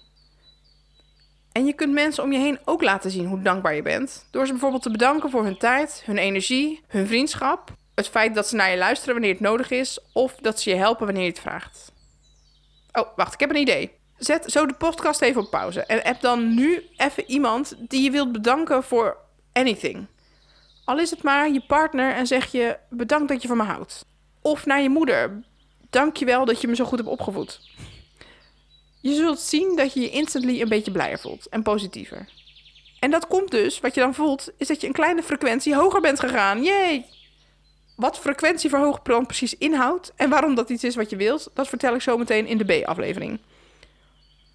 En 1.52 1.66
je 1.66 1.74
kunt 1.74 1.94
mensen 1.94 2.24
om 2.24 2.32
je 2.32 2.40
heen 2.40 2.60
ook 2.66 2.82
laten 2.82 3.12
zien 3.12 3.26
hoe 3.26 3.42
dankbaar 3.42 3.76
je 3.76 3.82
bent. 3.82 4.28
Door 4.32 4.46
ze 4.46 4.52
bijvoorbeeld 4.52 4.84
te 4.84 4.92
bedanken 4.92 5.30
voor 5.30 5.44
hun 5.44 5.58
tijd, 5.58 6.02
hun 6.06 6.18
energie, 6.18 6.82
hun 6.88 7.08
vriendschap. 7.08 7.72
Het 7.96 8.08
feit 8.08 8.36
dat 8.36 8.48
ze 8.48 8.56
naar 8.56 8.72
je 8.72 8.78
luisteren 8.78 9.14
wanneer 9.14 9.34
het 9.34 9.42
nodig 9.42 9.70
is. 9.70 10.00
Of 10.14 10.36
dat 10.36 10.60
ze 10.60 10.70
je 10.70 10.76
helpen 10.76 11.06
wanneer 11.06 11.24
je 11.24 11.30
het 11.30 11.40
vraagt. 11.40 11.92
Oh, 12.92 13.08
wacht, 13.16 13.34
ik 13.34 13.40
heb 13.40 13.50
een 13.50 13.56
idee. 13.56 13.99
Zet 14.20 14.52
zo 14.52 14.66
de 14.66 14.74
podcast 14.74 15.22
even 15.22 15.42
op 15.42 15.50
pauze. 15.50 15.82
En 15.82 16.04
app 16.04 16.22
dan 16.22 16.54
nu 16.54 16.84
even 16.98 17.24
iemand 17.28 17.76
die 17.80 18.04
je 18.04 18.12
wilt 18.12 18.32
bedanken 18.32 18.84
voor 18.84 19.18
anything. 19.54 20.08
Al 20.86 21.00
is 21.00 21.10
het 21.10 21.24
maar 21.24 21.50
je 21.50 21.62
partner 21.68 22.14
en 22.14 22.28
zeg 22.28 22.52
je 22.52 22.78
bedankt 22.90 23.28
dat 23.28 23.42
je 23.42 23.48
van 23.48 23.58
me 23.58 23.64
houdt. 23.64 24.06
Of 24.42 24.66
naar 24.66 24.82
je 24.82 24.90
moeder. 24.90 25.44
Dank 25.90 26.18
je 26.18 26.26
wel 26.26 26.46
dat 26.46 26.62
je 26.62 26.68
me 26.68 26.76
zo 26.76 26.86
goed 26.86 26.98
hebt 26.98 27.10
opgevoed. 27.10 27.60
Je 29.02 29.14
zult 29.14 29.40
zien 29.40 29.76
dat 29.76 29.94
je 29.94 30.00
je 30.00 30.10
instantly 30.10 30.62
een 30.62 30.70
beetje 30.70 30.92
blijer 30.92 31.20
voelt 31.20 31.50
en 31.50 31.64
positiever. 31.64 32.30
En 33.00 33.12
dat 33.12 33.28
komt 33.28 33.52
dus, 33.52 33.80
wat 33.80 33.94
je 33.96 34.02
dan 34.02 34.14
voelt, 34.14 34.50
is 34.58 34.68
dat 34.68 34.82
je 34.82 34.88
een 34.88 34.94
kleine 34.94 35.24
frequentie 35.24 35.76
hoger 35.76 36.02
bent 36.02 36.20
gegaan. 36.20 36.64
Jee! 36.64 37.06
Wat 37.96 38.20
frequentieverhogen 38.20 39.02
dan 39.04 39.26
precies 39.26 39.58
inhoudt 39.58 40.14
en 40.16 40.30
waarom 40.30 40.56
dat 40.56 40.70
iets 40.70 40.84
is 40.84 40.96
wat 40.96 41.10
je 41.10 41.16
wilt, 41.16 41.52
dat 41.54 41.68
vertel 41.68 41.96
ik 41.96 42.02
zo 42.02 42.18
meteen 42.18 42.48
in 42.48 42.58
de 42.58 42.82
B-aflevering. 42.82 43.40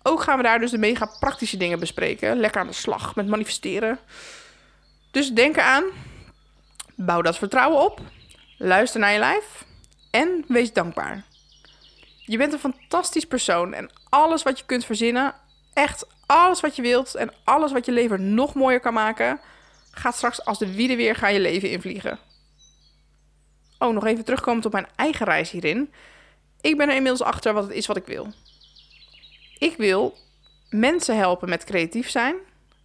Ook 0.06 0.22
gaan 0.22 0.36
we 0.36 0.42
daar 0.42 0.58
dus 0.58 0.70
de 0.70 0.78
mega 0.78 1.10
praktische 1.20 1.56
dingen 1.56 1.78
bespreken. 1.78 2.36
Lekker 2.36 2.60
aan 2.60 2.66
de 2.66 2.72
slag 2.72 3.14
met 3.14 3.26
manifesteren. 3.26 3.98
Dus 5.10 5.32
denk 5.32 5.56
eraan. 5.56 5.84
Bouw 6.94 7.22
dat 7.22 7.38
vertrouwen 7.38 7.80
op. 7.84 8.00
Luister 8.58 9.00
naar 9.00 9.12
je 9.12 9.18
lijf. 9.18 9.64
En 10.10 10.44
wees 10.48 10.72
dankbaar. 10.72 11.24
Je 12.26 12.36
bent 12.36 12.52
een 12.52 12.58
fantastisch 12.58 13.24
persoon 13.24 13.74
en 13.74 13.90
alles 14.08 14.42
wat 14.42 14.58
je 14.58 14.64
kunt 14.64 14.84
verzinnen, 14.84 15.34
echt 15.72 16.06
alles 16.26 16.60
wat 16.60 16.76
je 16.76 16.82
wilt 16.82 17.14
en 17.14 17.32
alles 17.44 17.72
wat 17.72 17.86
je 17.86 17.92
leven 17.92 18.34
nog 18.34 18.54
mooier 18.54 18.80
kan 18.80 18.92
maken, 18.92 19.40
gaat 19.90 20.16
straks 20.16 20.44
als 20.44 20.58
de 20.58 20.74
wiede 20.74 20.96
weer 20.96 21.14
gaan 21.14 21.32
je 21.32 21.40
leven 21.40 21.70
invliegen. 21.70 22.18
Oh, 23.78 23.94
nog 23.94 24.06
even 24.06 24.24
terugkomend 24.24 24.66
op 24.66 24.72
mijn 24.72 24.86
eigen 24.96 25.26
reis 25.26 25.50
hierin. 25.50 25.92
Ik 26.60 26.76
ben 26.76 26.88
er 26.88 26.94
inmiddels 26.94 27.22
achter 27.22 27.52
wat 27.52 27.64
het 27.64 27.72
is 27.72 27.86
wat 27.86 27.96
ik 27.96 28.06
wil. 28.06 28.32
Ik 29.64 29.76
wil 29.76 30.16
mensen 30.70 31.16
helpen 31.16 31.48
met 31.48 31.64
creatief 31.64 32.10
zijn, 32.10 32.34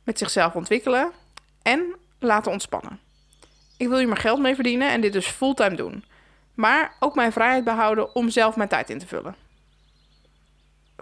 met 0.03 0.17
zichzelf 0.17 0.55
ontwikkelen 0.55 1.11
en 1.61 1.95
laten 2.19 2.51
ontspannen. 2.51 2.99
Ik 3.77 3.87
wil 3.87 3.97
hier 3.97 4.07
maar 4.07 4.17
geld 4.17 4.39
mee 4.39 4.55
verdienen 4.55 4.89
en 4.89 5.01
dit 5.01 5.13
dus 5.13 5.27
fulltime 5.27 5.75
doen 5.75 6.03
maar 6.59 6.95
ook 6.99 7.15
mijn 7.15 7.31
vrijheid 7.31 7.63
behouden 7.63 8.15
om 8.15 8.29
zelf 8.29 8.55
mijn 8.55 8.69
tijd 8.69 8.89
in 8.89 8.99
te 8.99 9.07
vullen. 9.07 9.35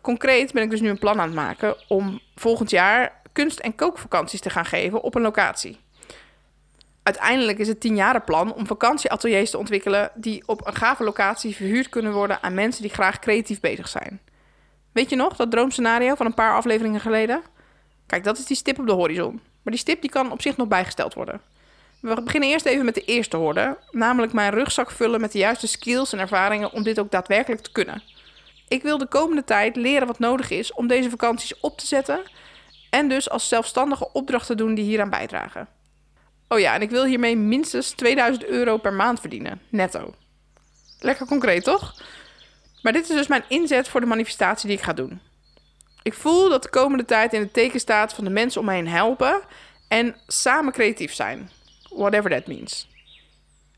Concreet 0.01 0.53
ben 0.53 0.63
ik 0.63 0.69
dus 0.69 0.81
nu 0.81 0.89
een 0.89 0.99
plan 0.99 1.19
aan 1.19 1.27
het 1.27 1.35
maken 1.35 1.75
om 1.87 2.21
volgend 2.35 2.69
jaar 2.69 3.21
kunst- 3.31 3.59
en 3.59 3.75
kookvakanties 3.75 4.41
te 4.41 4.49
gaan 4.49 4.65
geven 4.65 5.01
op 5.01 5.15
een 5.15 5.21
locatie. 5.21 5.79
Uiteindelijk 7.03 7.57
is 7.57 7.67
het 7.67 7.79
tienjarenplan 7.79 8.53
om 8.53 8.67
vakantieateliers 8.67 9.49
te 9.49 9.57
ontwikkelen 9.57 10.11
die 10.15 10.43
op 10.45 10.67
een 10.67 10.75
gave 10.75 11.03
locatie 11.03 11.55
verhuurd 11.55 11.89
kunnen 11.89 12.13
worden 12.13 12.43
aan 12.43 12.53
mensen 12.53 12.81
die 12.81 12.91
graag 12.91 13.19
creatief 13.19 13.59
bezig 13.59 13.87
zijn. 13.87 14.19
Weet 14.97 15.09
je 15.09 15.15
nog 15.15 15.35
dat 15.35 15.51
droomscenario 15.51 16.15
van 16.15 16.25
een 16.25 16.33
paar 16.33 16.55
afleveringen 16.55 16.99
geleden? 16.99 17.41
Kijk, 18.07 18.23
dat 18.23 18.37
is 18.37 18.45
die 18.45 18.57
stip 18.57 18.79
op 18.79 18.87
de 18.87 18.91
horizon. 18.93 19.33
Maar 19.33 19.73
die 19.73 19.77
stip 19.77 20.01
die 20.01 20.09
kan 20.09 20.31
op 20.31 20.41
zich 20.41 20.57
nog 20.57 20.67
bijgesteld 20.67 21.13
worden. 21.13 21.41
We 22.01 22.21
beginnen 22.21 22.49
eerst 22.49 22.65
even 22.65 22.85
met 22.85 22.93
de 22.93 23.05
eerste 23.05 23.37
horde, 23.37 23.77
namelijk 23.91 24.33
mijn 24.33 24.51
rugzak 24.51 24.91
vullen 24.91 25.21
met 25.21 25.31
de 25.31 25.37
juiste 25.37 25.67
skills 25.67 26.13
en 26.13 26.19
ervaringen 26.19 26.71
om 26.71 26.83
dit 26.83 26.99
ook 26.99 27.11
daadwerkelijk 27.11 27.61
te 27.61 27.71
kunnen. 27.71 28.03
Ik 28.67 28.83
wil 28.83 28.97
de 28.97 29.07
komende 29.07 29.43
tijd 29.43 29.75
leren 29.75 30.07
wat 30.07 30.19
nodig 30.19 30.49
is 30.49 30.73
om 30.73 30.87
deze 30.87 31.09
vakanties 31.09 31.59
op 31.59 31.77
te 31.77 31.87
zetten 31.87 32.19
en 32.89 33.09
dus 33.09 33.29
als 33.29 33.47
zelfstandige 33.47 34.11
opdrachten 34.13 34.57
doen 34.57 34.75
die 34.75 34.85
hieraan 34.85 35.09
bijdragen. 35.09 35.67
Oh 36.47 36.59
ja, 36.59 36.73
en 36.73 36.81
ik 36.81 36.89
wil 36.89 37.05
hiermee 37.05 37.37
minstens 37.37 37.91
2000 37.91 38.45
euro 38.45 38.77
per 38.77 38.93
maand 38.93 39.19
verdienen, 39.19 39.61
netto. 39.69 40.13
Lekker 40.99 41.25
concreet, 41.25 41.63
toch? 41.63 41.95
Maar 42.81 42.93
dit 42.93 43.09
is 43.09 43.15
dus 43.15 43.27
mijn 43.27 43.43
inzet 43.47 43.87
voor 43.87 43.99
de 43.99 44.05
manifestatie 44.05 44.67
die 44.67 44.77
ik 44.77 44.83
ga 44.83 44.93
doen. 44.93 45.21
Ik 46.03 46.13
voel 46.13 46.49
dat 46.49 46.63
de 46.63 46.69
komende 46.69 47.05
tijd 47.05 47.33
in 47.33 47.41
het 47.41 47.53
teken 47.53 47.79
staat 47.79 48.13
van 48.13 48.23
de 48.23 48.29
mensen 48.29 48.59
om 48.59 48.65
mij 48.65 48.75
heen 48.75 48.87
helpen 48.87 49.41
en 49.87 50.15
samen 50.27 50.73
creatief 50.73 51.13
zijn 51.13 51.49
whatever 51.89 52.29
that 52.29 52.47
means. 52.47 52.87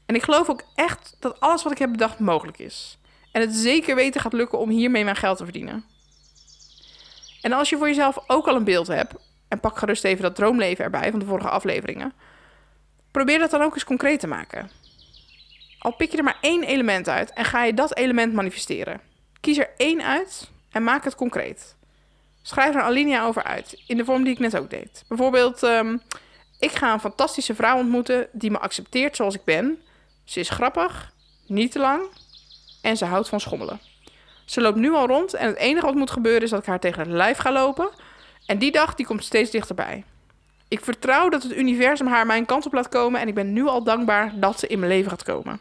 En 0.06 0.16
ik 0.16 0.24
geloof 0.24 0.50
ook 0.50 0.64
echt 0.76 1.16
dat 1.20 1.40
alles 1.40 1.64
wat 1.64 1.72
ik 1.72 1.78
heb 1.78 1.92
bedacht 1.92 2.20
mogelijk 2.20 2.60
is. 2.60 2.98
En 3.32 3.42
het 3.42 3.56
zeker 3.56 3.96
weten 3.96 4.22
gaat 4.22 4.34
lukken 4.34 4.60
om 4.60 4.70
hiermee 4.70 5.04
mijn 5.04 5.16
geld 5.16 5.38
te 5.38 5.44
verdienen. 5.44 5.86
En 7.42 7.54
als 7.54 7.70
je 7.70 7.78
voor 7.78 7.88
jezelf 7.88 8.18
ook 8.28 8.48
al 8.48 8.56
een 8.56 8.64
beeld 8.64 8.88
hebt, 8.88 9.14
en 9.48 9.60
pak 9.60 9.78
gerust 9.78 10.04
even 10.04 10.22
dat 10.22 10.36
droomleven 10.36 10.84
erbij 10.84 11.12
van 11.12 11.20
de 11.20 11.26
vorige 11.26 11.50
afleveringen, 11.50 12.14
probeer 13.12 13.40
dat 13.40 13.52
dan 13.52 13.62
ook 13.62 13.74
eens 13.74 13.84
concreet 13.84 14.20
te 14.20 14.28
maken. 14.28 14.70
Al 15.80 15.92
pik 15.92 16.12
je 16.12 16.18
er 16.18 16.24
maar 16.24 16.38
één 16.42 16.64
element 16.64 17.10
uit 17.10 17.34
en 17.34 17.46
ga 17.46 17.64
je 17.64 17.74
dat 17.74 17.96
element 17.96 18.34
manifesteren. 18.34 19.02
Kies 19.40 19.58
er 19.58 19.70
één 19.78 20.02
uit 20.04 20.50
en 20.72 20.84
maak 20.84 21.04
het 21.04 21.16
concreet. 21.16 21.76
Schrijf 22.42 22.70
er 22.70 22.76
een 22.76 22.88
alinea 22.88 23.26
over 23.26 23.44
uit, 23.44 23.84
in 23.88 23.98
de 23.98 24.06
vorm 24.06 24.24
die 24.24 24.34
ik 24.34 24.40
net 24.40 24.58
ook 24.58 24.70
deed. 24.70 25.04
Bijvoorbeeld, 25.08 25.64
ehm, 25.64 25.98
ik 26.60 26.72
ga 26.72 26.94
een 26.94 27.00
fantastische 27.00 27.56
vrouw 27.56 27.78
ontmoeten 27.78 28.28
die 28.32 28.52
me 28.52 28.60
accepteert 28.60 29.16
zoals 29.16 29.36
ik 29.36 29.44
ben. 29.44 29.82
Ze 30.24 30.40
is 30.40 30.50
grappig, 30.50 31.14
niet 31.48 31.72
te 31.72 31.80
lang 31.80 32.02
en 32.82 32.98
ze 32.98 33.06
houdt 33.06 33.30
van 33.30 33.40
schommelen. 33.40 33.80
Ze 34.46 34.62
loopt 34.62 34.78
nu 34.78 34.94
al 34.94 35.08
rond 35.08 35.34
en 35.34 35.48
het 35.48 35.58
enige 35.58 35.86
wat 35.86 35.96
moet 35.96 36.12
gebeuren 36.12 36.44
is 36.44 36.50
dat 36.50 36.60
ik 36.60 36.66
haar 36.66 36.80
tegen 36.80 37.00
het 37.00 37.12
lijf 37.12 37.38
ga 37.38 37.52
lopen. 37.52 37.90
En 38.46 38.58
die 38.58 38.72
dag 38.72 38.96
die 38.96 39.06
komt 39.06 39.24
steeds 39.24 39.52
dichterbij. 39.52 40.04
Ik 40.68 40.84
vertrouw 40.84 41.30
dat 41.30 41.44
het 41.44 41.56
universum 41.56 42.08
haar 42.08 42.26
mijn 42.26 42.46
kant 42.46 42.66
op 42.66 42.74
laat 42.74 42.90
komen 42.90 43.22
en 43.22 43.28
ik 43.28 43.34
ben 43.34 43.54
nu 43.54 43.68
al 43.68 43.84
dankbaar 43.84 44.32
dat 44.36 44.60
ze 44.60 44.68
in 44.68 44.80
mijn 44.80 44.92
leven 44.92 45.10
gaat 45.10 45.24
komen. 45.24 45.60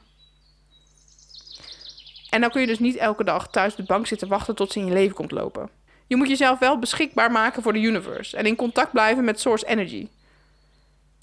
En 2.31 2.41
dan 2.41 2.51
kun 2.51 2.61
je 2.61 2.67
dus 2.67 2.79
niet 2.79 2.97
elke 2.97 3.25
dag 3.25 3.49
thuis 3.49 3.71
op 3.73 3.79
de 3.79 3.85
bank 3.85 4.07
zitten 4.07 4.29
wachten 4.29 4.55
tot 4.55 4.73
ze 4.73 4.79
in 4.79 4.87
je 4.87 4.93
leven 4.93 5.14
komt 5.14 5.31
lopen. 5.31 5.71
Je 6.07 6.17
moet 6.17 6.29
jezelf 6.29 6.59
wel 6.59 6.79
beschikbaar 6.79 7.31
maken 7.31 7.62
voor 7.62 7.73
de 7.73 7.81
universe 7.81 8.37
en 8.37 8.47
in 8.47 8.57
contact 8.57 8.93
blijven 8.93 9.25
met 9.25 9.41
source 9.41 9.67
energy. 9.67 10.09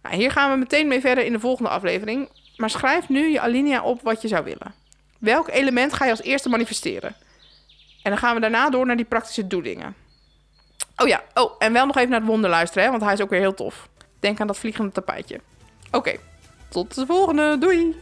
Nou, 0.01 0.15
hier 0.15 0.31
gaan 0.31 0.51
we 0.51 0.57
meteen 0.57 0.87
mee 0.87 1.01
verder 1.01 1.25
in 1.25 1.31
de 1.31 1.39
volgende 1.39 1.69
aflevering. 1.69 2.29
Maar 2.55 2.69
schrijf 2.69 3.09
nu 3.09 3.31
je 3.31 3.39
alinea 3.39 3.83
op 3.83 4.01
wat 4.01 4.21
je 4.21 4.27
zou 4.27 4.43
willen. 4.43 4.73
Welk 5.19 5.47
element 5.49 5.93
ga 5.93 6.05
je 6.05 6.11
als 6.11 6.21
eerste 6.21 6.49
manifesteren? 6.49 7.15
En 8.03 8.11
dan 8.11 8.17
gaan 8.17 8.35
we 8.35 8.41
daarna 8.41 8.69
door 8.69 8.85
naar 8.85 8.95
die 8.95 9.05
praktische 9.05 9.47
doelingen. 9.47 9.95
Oh 10.97 11.07
ja, 11.07 11.23
oh, 11.33 11.55
en 11.59 11.73
wel 11.73 11.85
nog 11.85 11.97
even 11.97 12.09
naar 12.09 12.19
het 12.19 12.29
wonder 12.29 12.49
luisteren, 12.49 12.83
hè, 12.83 12.89
want 12.89 13.01
hij 13.01 13.13
is 13.13 13.21
ook 13.21 13.29
weer 13.29 13.39
heel 13.39 13.53
tof. 13.53 13.89
Denk 14.19 14.39
aan 14.39 14.47
dat 14.47 14.57
vliegende 14.57 14.91
tapijtje. 14.91 15.39
Oké, 15.91 16.15
tot 16.69 16.95
de 16.95 17.05
volgende. 17.05 17.57
Doei! 17.57 17.95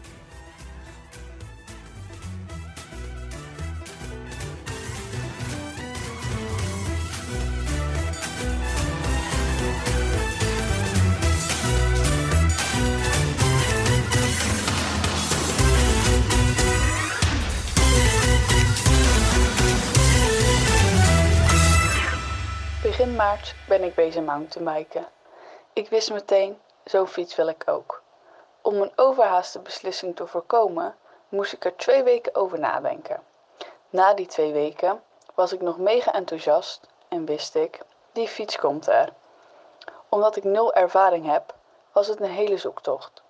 Begin 22.93 23.15
maart 23.15 23.56
ben 23.65 23.84
ik 23.84 23.95
bezig 23.95 24.23
mountainbiken. 24.23 25.08
Ik 25.73 25.89
wist 25.89 26.12
meteen, 26.12 26.62
zo'n 26.84 27.08
fiets 27.08 27.36
wil 27.36 27.47
ik 27.47 27.63
ook. 27.65 28.01
Om 28.62 28.82
een 28.82 28.91
overhaaste 28.95 29.60
beslissing 29.60 30.15
te 30.15 30.27
voorkomen, 30.27 30.95
moest 31.29 31.53
ik 31.53 31.65
er 31.65 31.75
twee 31.75 32.03
weken 32.03 32.36
over 32.36 32.60
nadenken. 32.60 33.23
Na 33.89 34.13
die 34.13 34.25
twee 34.25 34.51
weken 34.53 35.03
was 35.34 35.53
ik 35.53 35.62
nog 35.62 35.77
mega 35.77 36.13
enthousiast 36.13 36.88
en 37.08 37.25
wist 37.25 37.56
ik, 37.56 37.79
die 38.12 38.27
fiets 38.27 38.58
komt 38.58 38.88
er. 38.88 39.13
Omdat 40.10 40.36
ik 40.36 40.43
nul 40.43 40.73
ervaring 40.73 41.25
heb, 41.25 41.53
was 41.91 42.08
het 42.08 42.19
een 42.19 42.29
hele 42.29 42.58
zoektocht. 42.58 43.21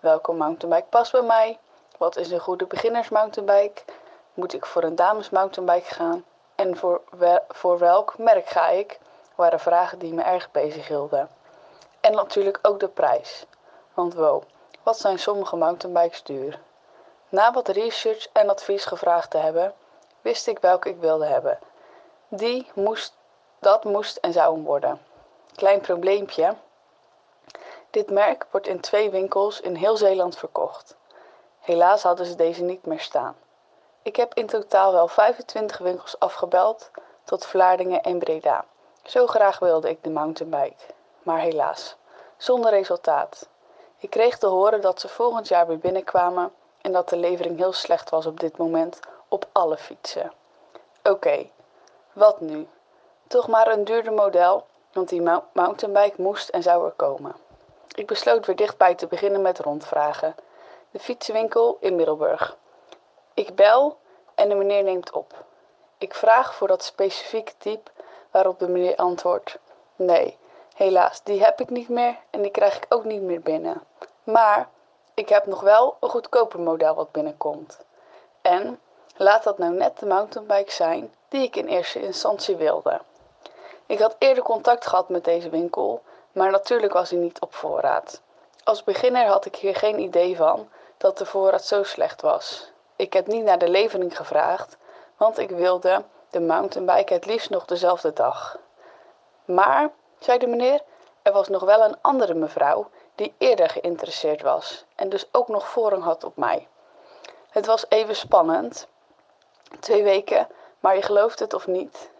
Welke 0.00 0.32
mountainbike 0.32 0.88
past 0.88 1.12
bij 1.12 1.22
mij? 1.22 1.58
Wat 1.98 2.16
is 2.16 2.30
een 2.30 2.40
goede 2.40 2.66
beginners 2.66 3.08
mountainbike? 3.08 3.82
Moet 4.34 4.54
ik 4.54 4.66
voor 4.66 4.82
een 4.82 4.96
dames 4.96 5.30
mountainbike 5.30 5.94
gaan? 5.94 6.24
En 6.54 6.76
voor, 6.76 7.00
voor 7.48 7.78
welk 7.78 8.18
merk 8.18 8.46
ga 8.46 8.68
ik? 8.68 9.00
Waren 9.34 9.60
vragen 9.60 9.98
die 9.98 10.12
me 10.12 10.22
erg 10.22 10.50
bezig 10.50 10.88
hielden. 10.88 11.28
En 12.00 12.14
natuurlijk 12.14 12.58
ook 12.62 12.80
de 12.80 12.88
prijs. 12.88 13.46
Want 13.94 14.14
wow, 14.14 14.42
wat 14.82 14.98
zijn 14.98 15.18
sommige 15.18 15.56
mountainbikes 15.56 16.22
duur? 16.22 16.60
Na 17.28 17.52
wat 17.52 17.68
research 17.68 18.28
en 18.32 18.48
advies 18.48 18.84
gevraagd 18.84 19.30
te 19.30 19.38
hebben, 19.38 19.74
wist 20.20 20.46
ik 20.46 20.58
welke 20.58 20.88
ik 20.88 20.96
wilde 21.00 21.26
hebben. 21.26 21.58
Die 22.28 22.70
moest, 22.74 23.14
dat 23.58 23.84
moest 23.84 24.16
en 24.16 24.32
zou 24.32 24.54
hem 24.54 24.64
worden. 24.64 25.00
Klein 25.54 25.80
probleempje. 25.80 26.54
Dit 27.90 28.10
merk 28.10 28.46
wordt 28.50 28.66
in 28.66 28.80
twee 28.80 29.10
winkels 29.10 29.60
in 29.60 29.74
heel 29.74 29.96
Zeeland 29.96 30.38
verkocht. 30.38 30.96
Helaas 31.60 32.02
hadden 32.02 32.26
ze 32.26 32.34
deze 32.34 32.62
niet 32.62 32.86
meer 32.86 33.00
staan. 33.00 33.36
Ik 34.02 34.16
heb 34.16 34.34
in 34.34 34.46
totaal 34.46 34.92
wel 34.92 35.08
25 35.08 35.78
winkels 35.78 36.18
afgebeld 36.18 36.90
tot 37.24 37.46
Vlaardingen 37.46 38.02
en 38.02 38.18
Breda. 38.18 38.64
Zo 39.02 39.26
graag 39.26 39.58
wilde 39.58 39.88
ik 39.88 40.02
de 40.02 40.10
mountainbike. 40.10 40.84
Maar 41.22 41.38
helaas, 41.38 41.96
zonder 42.36 42.70
resultaat. 42.70 43.48
Ik 43.96 44.10
kreeg 44.10 44.38
te 44.38 44.46
horen 44.46 44.80
dat 44.80 45.00
ze 45.00 45.08
volgend 45.08 45.48
jaar 45.48 45.66
weer 45.66 45.78
binnenkwamen 45.78 46.52
en 46.80 46.92
dat 46.92 47.08
de 47.08 47.16
levering 47.16 47.56
heel 47.58 47.72
slecht 47.72 48.10
was 48.10 48.26
op 48.26 48.40
dit 48.40 48.56
moment 48.56 49.00
op 49.28 49.46
alle 49.52 49.76
fietsen. 49.76 50.32
Oké, 51.02 51.50
wat 52.12 52.40
nu? 52.40 52.68
Toch 53.26 53.48
maar 53.48 53.68
een 53.68 53.84
duurder 53.84 54.12
model, 54.12 54.66
want 54.92 55.08
die 55.08 55.22
mountainbike 55.52 56.22
moest 56.22 56.48
en 56.48 56.62
zou 56.62 56.86
er 56.86 56.92
komen. 56.92 57.34
Ik 57.94 58.06
besloot 58.06 58.46
weer 58.46 58.56
dichtbij 58.56 58.94
te 58.94 59.06
beginnen 59.06 59.42
met 59.42 59.58
rondvragen. 59.58 60.34
De 60.90 60.98
fietsenwinkel 60.98 61.76
in 61.80 61.96
Middelburg. 61.96 62.56
Ik 63.34 63.54
bel 63.54 63.98
en 64.34 64.48
de 64.48 64.54
meneer 64.54 64.82
neemt 64.82 65.10
op. 65.10 65.44
Ik 65.98 66.14
vraag 66.14 66.54
voor 66.54 66.68
dat 66.68 66.84
specifieke 66.84 67.52
type 67.58 67.90
waarop 68.32 68.58
de 68.58 68.68
meneer 68.68 68.96
antwoordt: 68.96 69.58
Nee, 69.96 70.38
helaas, 70.74 71.22
die 71.22 71.44
heb 71.44 71.60
ik 71.60 71.70
niet 71.70 71.88
meer 71.88 72.16
en 72.30 72.42
die 72.42 72.50
krijg 72.50 72.76
ik 72.76 72.86
ook 72.88 73.04
niet 73.04 73.22
meer 73.22 73.40
binnen. 73.40 73.82
Maar 74.24 74.68
ik 75.14 75.28
heb 75.28 75.46
nog 75.46 75.60
wel 75.60 75.96
een 76.00 76.08
goedkoper 76.08 76.60
model 76.60 76.94
wat 76.94 77.12
binnenkomt. 77.12 77.78
En 78.42 78.80
laat 79.16 79.42
dat 79.42 79.58
nou 79.58 79.72
net 79.72 79.98
de 79.98 80.06
mountainbike 80.06 80.72
zijn 80.72 81.14
die 81.28 81.42
ik 81.42 81.56
in 81.56 81.66
eerste 81.66 82.02
instantie 82.02 82.56
wilde. 82.56 83.00
Ik 83.86 83.98
had 83.98 84.16
eerder 84.18 84.42
contact 84.42 84.86
gehad 84.86 85.08
met 85.08 85.24
deze 85.24 85.48
winkel, 85.48 86.02
maar 86.32 86.50
natuurlijk 86.50 86.92
was 86.92 87.10
hij 87.10 87.18
niet 87.18 87.40
op 87.40 87.54
voorraad. 87.54 88.22
Als 88.64 88.84
beginner 88.84 89.26
had 89.26 89.44
ik 89.44 89.56
hier 89.56 89.74
geen 89.74 89.98
idee 89.98 90.36
van 90.36 90.68
dat 90.96 91.18
de 91.18 91.26
voorraad 91.26 91.64
zo 91.64 91.82
slecht 91.82 92.20
was. 92.20 92.70
Ik 92.96 93.12
heb 93.12 93.26
niet 93.26 93.44
naar 93.44 93.58
de 93.58 93.68
levering 93.68 94.16
gevraagd, 94.16 94.76
want 95.16 95.38
ik 95.38 95.50
wilde 95.50 96.04
de 96.32 96.40
mountainbike 96.40 97.12
het 97.12 97.26
liefst 97.26 97.50
nog 97.50 97.64
dezelfde 97.64 98.12
dag. 98.12 98.58
Maar, 99.44 99.90
zei 100.18 100.38
de 100.38 100.46
meneer, 100.46 100.80
er 101.22 101.32
was 101.32 101.48
nog 101.48 101.62
wel 101.62 101.84
een 101.84 101.96
andere 102.00 102.34
mevrouw 102.34 102.90
die 103.14 103.34
eerder 103.38 103.68
geïnteresseerd 103.68 104.42
was 104.42 104.84
en 104.94 105.08
dus 105.08 105.28
ook 105.32 105.48
nog 105.48 105.68
voorrang 105.68 106.02
had 106.02 106.24
op 106.24 106.36
mij. 106.36 106.68
Het 107.50 107.66
was 107.66 107.84
even 107.88 108.16
spannend. 108.16 108.88
Twee 109.80 110.02
weken, 110.02 110.48
maar 110.80 110.96
je 110.96 111.02
gelooft 111.02 111.38
het 111.38 111.54
of 111.54 111.66
niet. 111.66 112.10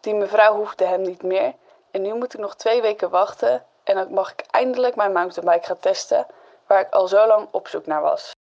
Die 0.00 0.14
mevrouw 0.14 0.54
hoefde 0.54 0.84
hem 0.84 1.02
niet 1.02 1.22
meer 1.22 1.54
en 1.90 2.02
nu 2.02 2.14
moet 2.14 2.34
ik 2.34 2.40
nog 2.40 2.56
twee 2.56 2.82
weken 2.82 3.10
wachten 3.10 3.66
en 3.84 3.94
dan 3.94 4.12
mag 4.12 4.32
ik 4.32 4.44
eindelijk 4.50 4.96
mijn 4.96 5.12
mountainbike 5.12 5.66
gaan 5.66 5.78
testen 5.78 6.26
waar 6.66 6.80
ik 6.80 6.92
al 6.92 7.08
zo 7.08 7.26
lang 7.26 7.48
op 7.50 7.68
zoek 7.68 7.86
naar 7.86 8.02
was. 8.02 8.32